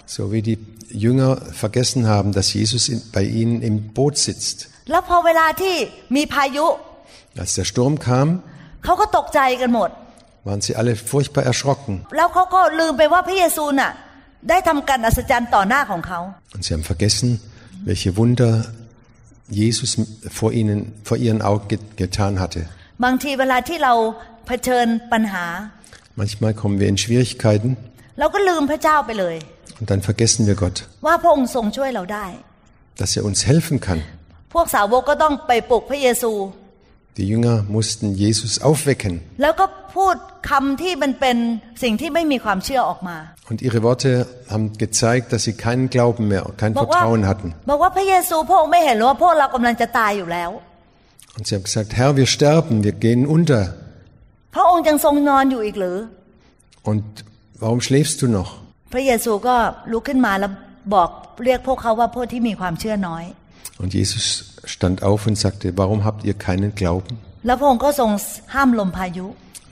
[0.08, 0.58] So wie die
[0.90, 4.70] Jünger vergessen haben, dass Jesus bei ihnen im Boot sitzt.
[7.38, 8.42] Als der Sturm kam,
[10.43, 11.95] เขาก็ตกใจกันหมด waren sie alle furchtbar erschrocken.
[12.17, 13.91] แล้วเขาก็ลืมไปว่าพระเยซูน่ะ
[14.49, 16.21] ได้ทำการอัศจรรย์ต่อหน้าของเขา
[16.55, 17.29] Und sie haben vergessen,
[17.89, 18.53] welche Wunder
[19.61, 19.91] Jesus
[20.39, 22.61] vor ihnen, vor ihren Augen get- getan hatte.
[23.05, 23.95] บางทีเวลาที่เรา
[24.47, 25.47] เผชิญปัญหา
[26.21, 27.71] Manchmal kommen wir in Schwierigkeiten
[28.19, 29.37] เราก็ลืมพระเจ้าไปเลย
[29.81, 32.27] und dann vergessen wir Gott, ว่าพระองค์ทรงช่วยเราได้
[33.01, 34.01] dass er uns helfen kann.
[34.55, 36.33] พวกสาวกก็ต้องไปปลุกพระเยซู
[37.19, 39.67] Die Jünger mussten Jesus aufwecken แล้วก็
[39.97, 40.17] พูด
[40.51, 41.37] คำที่มันเป็น
[41.83, 43.17] สิ่งที่ไม่มีความเชื่อออกมา
[43.51, 44.11] und ihre Worte
[44.53, 47.49] haben gezeigt, dass sie keinen Glauben mehr, kein บอกว่า Vertrauen hatten.
[47.71, 50.51] บอกว่าพระเยซูพระองค์ไม่เห็นหรือว่าพวกเรากำลังจะตายอยู่แล้ว
[51.37, 53.63] Und sie haben gesagt, Herr, wir sterben, wir gehen unter.
[54.55, 55.97] พระองค์ยังทรงนอนอยู่อีกหรือ
[56.91, 57.05] Und
[57.63, 58.51] warum schläfst du noch?
[58.93, 59.57] พระเยซูก็
[59.93, 60.53] ลุกขึ้นมาแล้ว
[60.95, 61.11] บอก
[61.45, 63.25] เรียกพวกเขาว่าพวกที่มีความเชื่อน้อย
[63.78, 67.18] und Jesus stand auf und sagte, warum habt ihr keinen Glauben?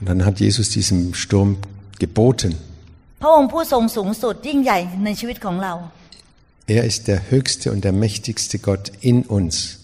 [0.00, 1.56] Und dann hat Jesus diesem Sturm
[1.98, 2.56] geboten.
[6.66, 9.78] Er ist der höchste und der mächtigste Gott in uns.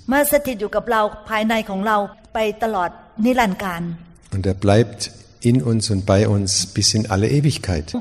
[4.33, 7.95] Und er bleibt in uns und bei uns bis in alle Ewigkeit.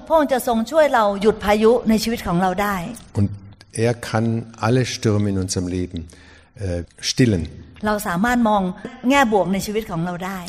[3.14, 3.30] Und
[3.78, 6.08] er kann alle Stürme in unserem Leben
[6.56, 7.48] äh, stillen.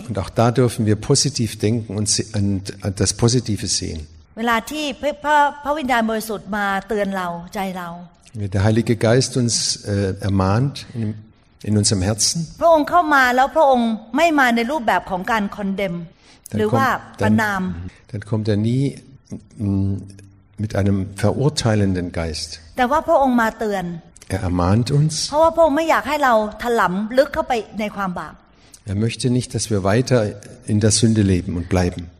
[0.09, 4.07] Und auch da dürfen wir positiv denken und, äh, das Positive sehen.
[8.35, 11.15] Wenn der Heilige Geist uns äh, ermahnt in,
[11.63, 12.47] in unserem Herzen,
[16.51, 17.37] dann kommt, dann,
[18.11, 18.97] dann kommt er nie
[20.59, 22.61] mit einem verurteilenden Geist.
[24.29, 25.31] Er ermahnt uns.
[28.87, 30.35] Er möchte nicht, dass wir weiter
[30.67, 32.11] in der Sünde leben und bleiben.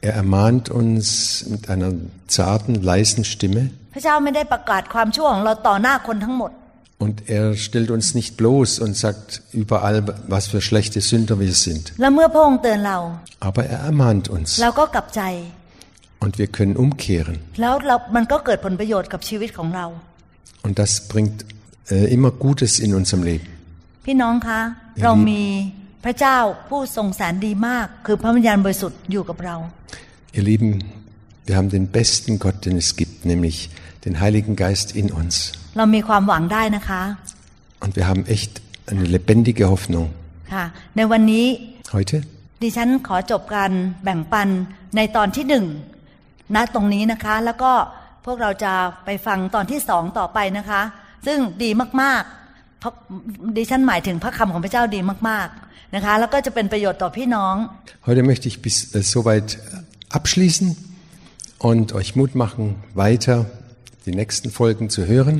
[0.00, 1.92] Er ermahnt uns mit einer
[2.26, 3.70] zarten, leisen Stimme.
[6.98, 11.92] Und er stellt uns nicht bloß und sagt überall, was für schlechte Sünder wir sind.
[13.40, 14.58] Aber er ermahnt uns.
[16.23, 17.35] und wir können umkehren.
[17.61, 19.85] แล้วเรามันก็เกิดผลประโยชน์กับชีวิตของเรา
[20.65, 21.37] Und das bringt
[21.93, 23.47] äh, immer Gutes in unserem Leben.
[24.05, 24.59] พี่น้องคะ
[25.03, 25.41] เรามี
[26.05, 26.37] พระเจ้า
[26.69, 29.55] ผู้ทรงแสนดีมาก คือพระวิญญาณบริสุทธิ์อยู่กับเรา
[30.37, 30.71] Ihr Lieben,
[31.47, 33.57] wir haben den besten Gott, den es gibt, nämlich
[34.05, 35.35] den Heiligen Geist in uns.
[35.77, 37.01] เรามีความหวังได้นะคะ
[37.83, 38.51] Und wir haben echt
[38.91, 40.07] eine lebendige Hoffnung.
[40.53, 40.65] ค่ะ
[40.97, 41.45] ในวันนี้
[41.95, 42.17] Heute
[42.63, 43.71] ดิฉันขอจบการ
[44.03, 44.47] แบ่งปัน
[44.95, 45.65] ในตอนที่หนึ่ง
[46.55, 47.71] ณตรงนี้นะคะ แล้วก็
[48.25, 48.73] พวกเราจะ
[49.05, 50.81] ไปฟังตอนที่สองต่อไปนะคะ
[51.25, 51.69] ซึ่งดี
[52.01, 52.93] มากๆเพราะ
[53.57, 57.55] ดิฉันหมายถึงพระคำของพระเจ้าดีมากๆนะคะ แล้วก็จะเป็นประโยชน์ต่อพี่น้อง
[58.07, 59.49] Heute möchte ich bis äh, soweit
[60.17, 60.67] abschließen
[61.69, 62.63] und euch Mut machen,
[63.05, 63.37] weiter
[64.05, 65.37] die nächsten Folgen zu hören.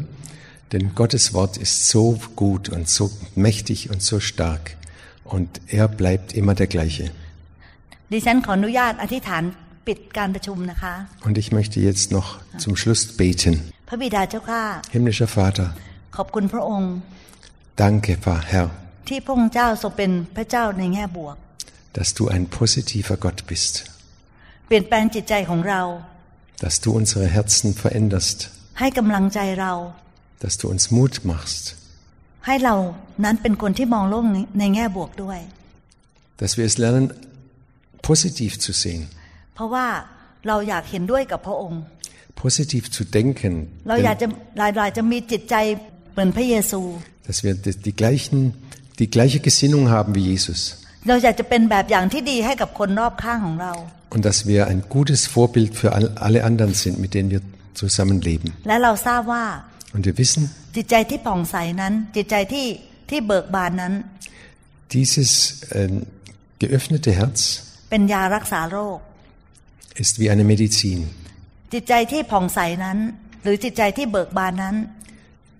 [0.73, 4.75] Denn Gottes Wort ist so gut und so mächtig und so stark.
[5.23, 7.05] Und er bleibt immer der gleiche.
[8.13, 9.43] ดิฉันขออนุญาตอธิษฐาน
[9.87, 10.93] ปิดการประชุมนะคะ
[11.27, 12.27] Und ich möchte jetzt noch
[12.63, 13.53] zum Schluss beten.
[13.89, 15.67] พระบิดาเจ้าข้า Himmlischer Vater,
[16.17, 16.91] ขอบคุณพระองค์
[17.83, 18.13] danke,
[18.53, 18.67] Herr,
[19.09, 21.35] ที่พระองค์เจ้าทรงเป็นพระเจ้าในแง่บวก
[21.97, 23.73] dass du ein positiver Gott bist.
[24.67, 25.81] เปลี่ยนแปลงจิตใจของเรา
[26.63, 28.39] Dass du unsere Herzen veränderst.
[28.79, 29.73] ให้กำลังใจเรา
[30.43, 31.63] Dass du uns Mut machst.
[32.45, 32.75] ให้เรา
[33.23, 34.25] นั้นเป็นคนที่มองโลก
[34.59, 35.39] ในแง่บวกด้วย
[36.41, 37.05] Dass wir es lernen,
[38.09, 39.01] positiv zu sehen.
[39.54, 39.86] เพราะว่า
[40.48, 41.82] เราอยากเห็นด้วยกับพระองค์
[42.42, 43.54] Positiv zu denken.
[43.88, 44.26] เราอยากจะ
[44.58, 45.54] หลายๆจะมีจิตใจ
[46.12, 46.80] เหมือนพระเยซู
[47.28, 48.38] dass wir die, die, gleichen,
[49.00, 50.60] die gleiche Gesinnung haben wie Jesus
[51.08, 53.72] เราอยากจะเป็นแบบอย่างที่ดีให้กับคนรอบข้างของเรา
[54.14, 57.42] und dass wir ein gutes Vorbild für all, alle anderen sind, mit denen wir
[57.80, 58.48] zusammenleben.
[58.68, 59.44] และเราทราบว่า
[59.94, 60.42] Und wir wissen,
[60.76, 62.66] จิตใจที่ผ่องใสนั้น จิตใจที่
[63.10, 63.92] ที่เบิกบานนั้น
[64.94, 65.30] dieses
[65.78, 65.94] ähm,
[66.62, 67.40] geöffnete Herz
[67.90, 68.98] เป็นยารักษาโรค
[70.03, 70.99] ist wie eine Medizin.
[71.73, 72.97] จิตใจที่ผ่องใสนั้น
[73.43, 74.75] หรือจิตใจที่เบิกบานนั้น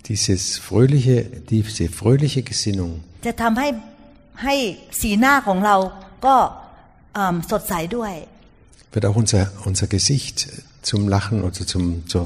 [0.08, 1.18] Dieses fröhliche,
[1.54, 2.94] diese fröhliche Gesinnung
[3.26, 3.68] จะทำให้
[4.44, 4.56] ให้
[5.02, 5.76] สีหน้าของเรา
[6.26, 6.36] ก็
[7.16, 8.14] เอิ่มสดใสด้วย
[8.94, 10.38] wird auch unser, unser Gesicht
[10.82, 12.26] zum Lachen oder zum, zum,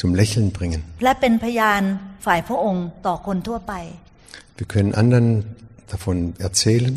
[0.00, 0.80] zum Lächeln bringen.
[1.04, 1.82] และเป็นพยาน
[2.26, 3.72] ฝ่ายพระองค์ต่อคนทั่วไป
[4.58, 5.26] Wir können anderen
[5.92, 6.94] davon erzählen.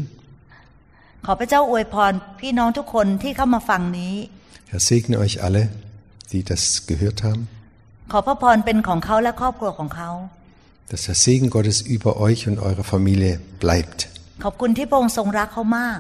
[1.26, 4.14] ขอพระเจ้าอวยพรพี่น้องทุกคนที่เข้ามาฟังนี้
[4.72, 5.64] Herr, segne euch alle,
[6.32, 6.62] die das
[6.92, 7.44] gehört haben.
[8.12, 10.10] ขอพระพรเป็นของเขาและครอบครัวของเขา
[10.92, 14.00] dass der Segen Gottes über euch und eure Familie bleibt.
[14.44, 16.00] ขอบคุณที่พระองค์ทรงรักเขามาก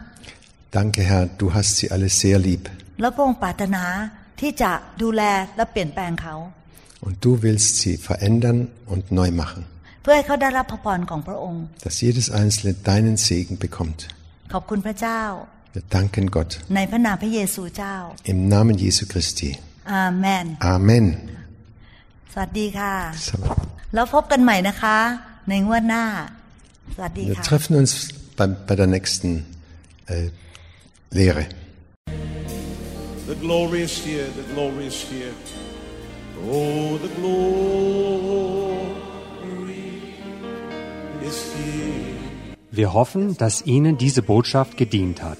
[0.77, 2.63] Danke, Herr, du hast sie alle sehr lieb.
[3.01, 3.83] และพระองค์ปรารถนา
[4.41, 5.21] ที่จะดูแล
[5.57, 6.35] และเปลี่ยนแปลงเขา
[7.05, 8.59] Und du willst sie verändern
[8.93, 9.61] und neu machen,
[10.01, 13.99] เพื่อให้เขาได้รับพระพรของพระองค์ dass jedes Einzelne deinen Segen bekommt.
[14.53, 15.21] ขอบคุณพระเจ้า
[15.75, 17.95] Wir danken Gott ในพระนามพระเยซูเจ้า
[18.31, 19.49] im Namen Jesu Christi.
[19.93, 20.45] อาเมน
[20.75, 21.05] Amen.
[22.33, 22.93] สวัสดีค่ะ
[23.29, 23.37] So,
[23.93, 24.97] แล้วพบกันใหม่นะคะ
[25.49, 26.03] ในงวดหน้า
[26.95, 27.91] สวัสดี Wir ค่ะ treffen uns
[28.37, 29.29] beim, bei der nächsten
[30.13, 30.27] äh,
[31.19, 31.45] Lehre.
[33.31, 35.33] The glory is here, the glory is here.
[36.55, 37.11] Oh, the
[38.95, 39.83] glory
[41.29, 42.15] is here.
[42.79, 45.39] Wir hoffen, dass Ihnen diese Botschaft gedient hat.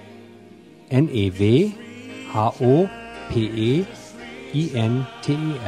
[0.91, 1.09] besuchen.
[1.09, 1.71] Ich buchstabiere New Hope International Church.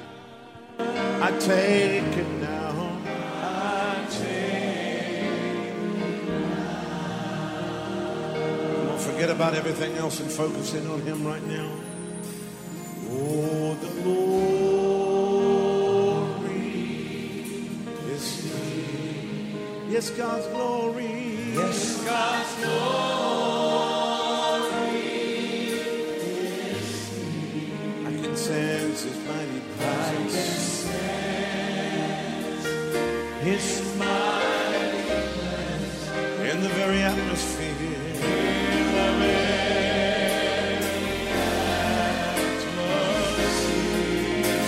[0.79, 2.71] I take it now.
[8.87, 11.69] Don't forget about everything else and focus in on Him right now.
[13.11, 14.80] Oh, the glory
[19.91, 21.53] Yes, God's glory.
[21.53, 23.03] Yes, God's glory
[25.67, 28.07] is here.
[28.07, 30.87] I can sense His mighty presence.
[33.43, 35.03] His mighty
[35.35, 36.07] presence
[36.39, 37.75] in the very atmosphere.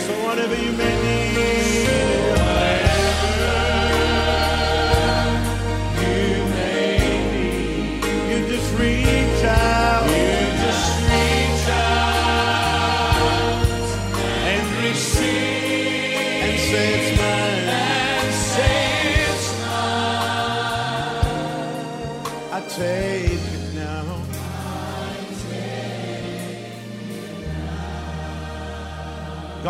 [0.06, 1.73] So whatever you may need,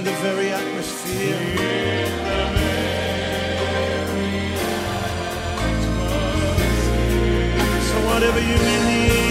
[0.00, 1.36] in the very atmosphere.
[7.88, 9.29] So whatever you need.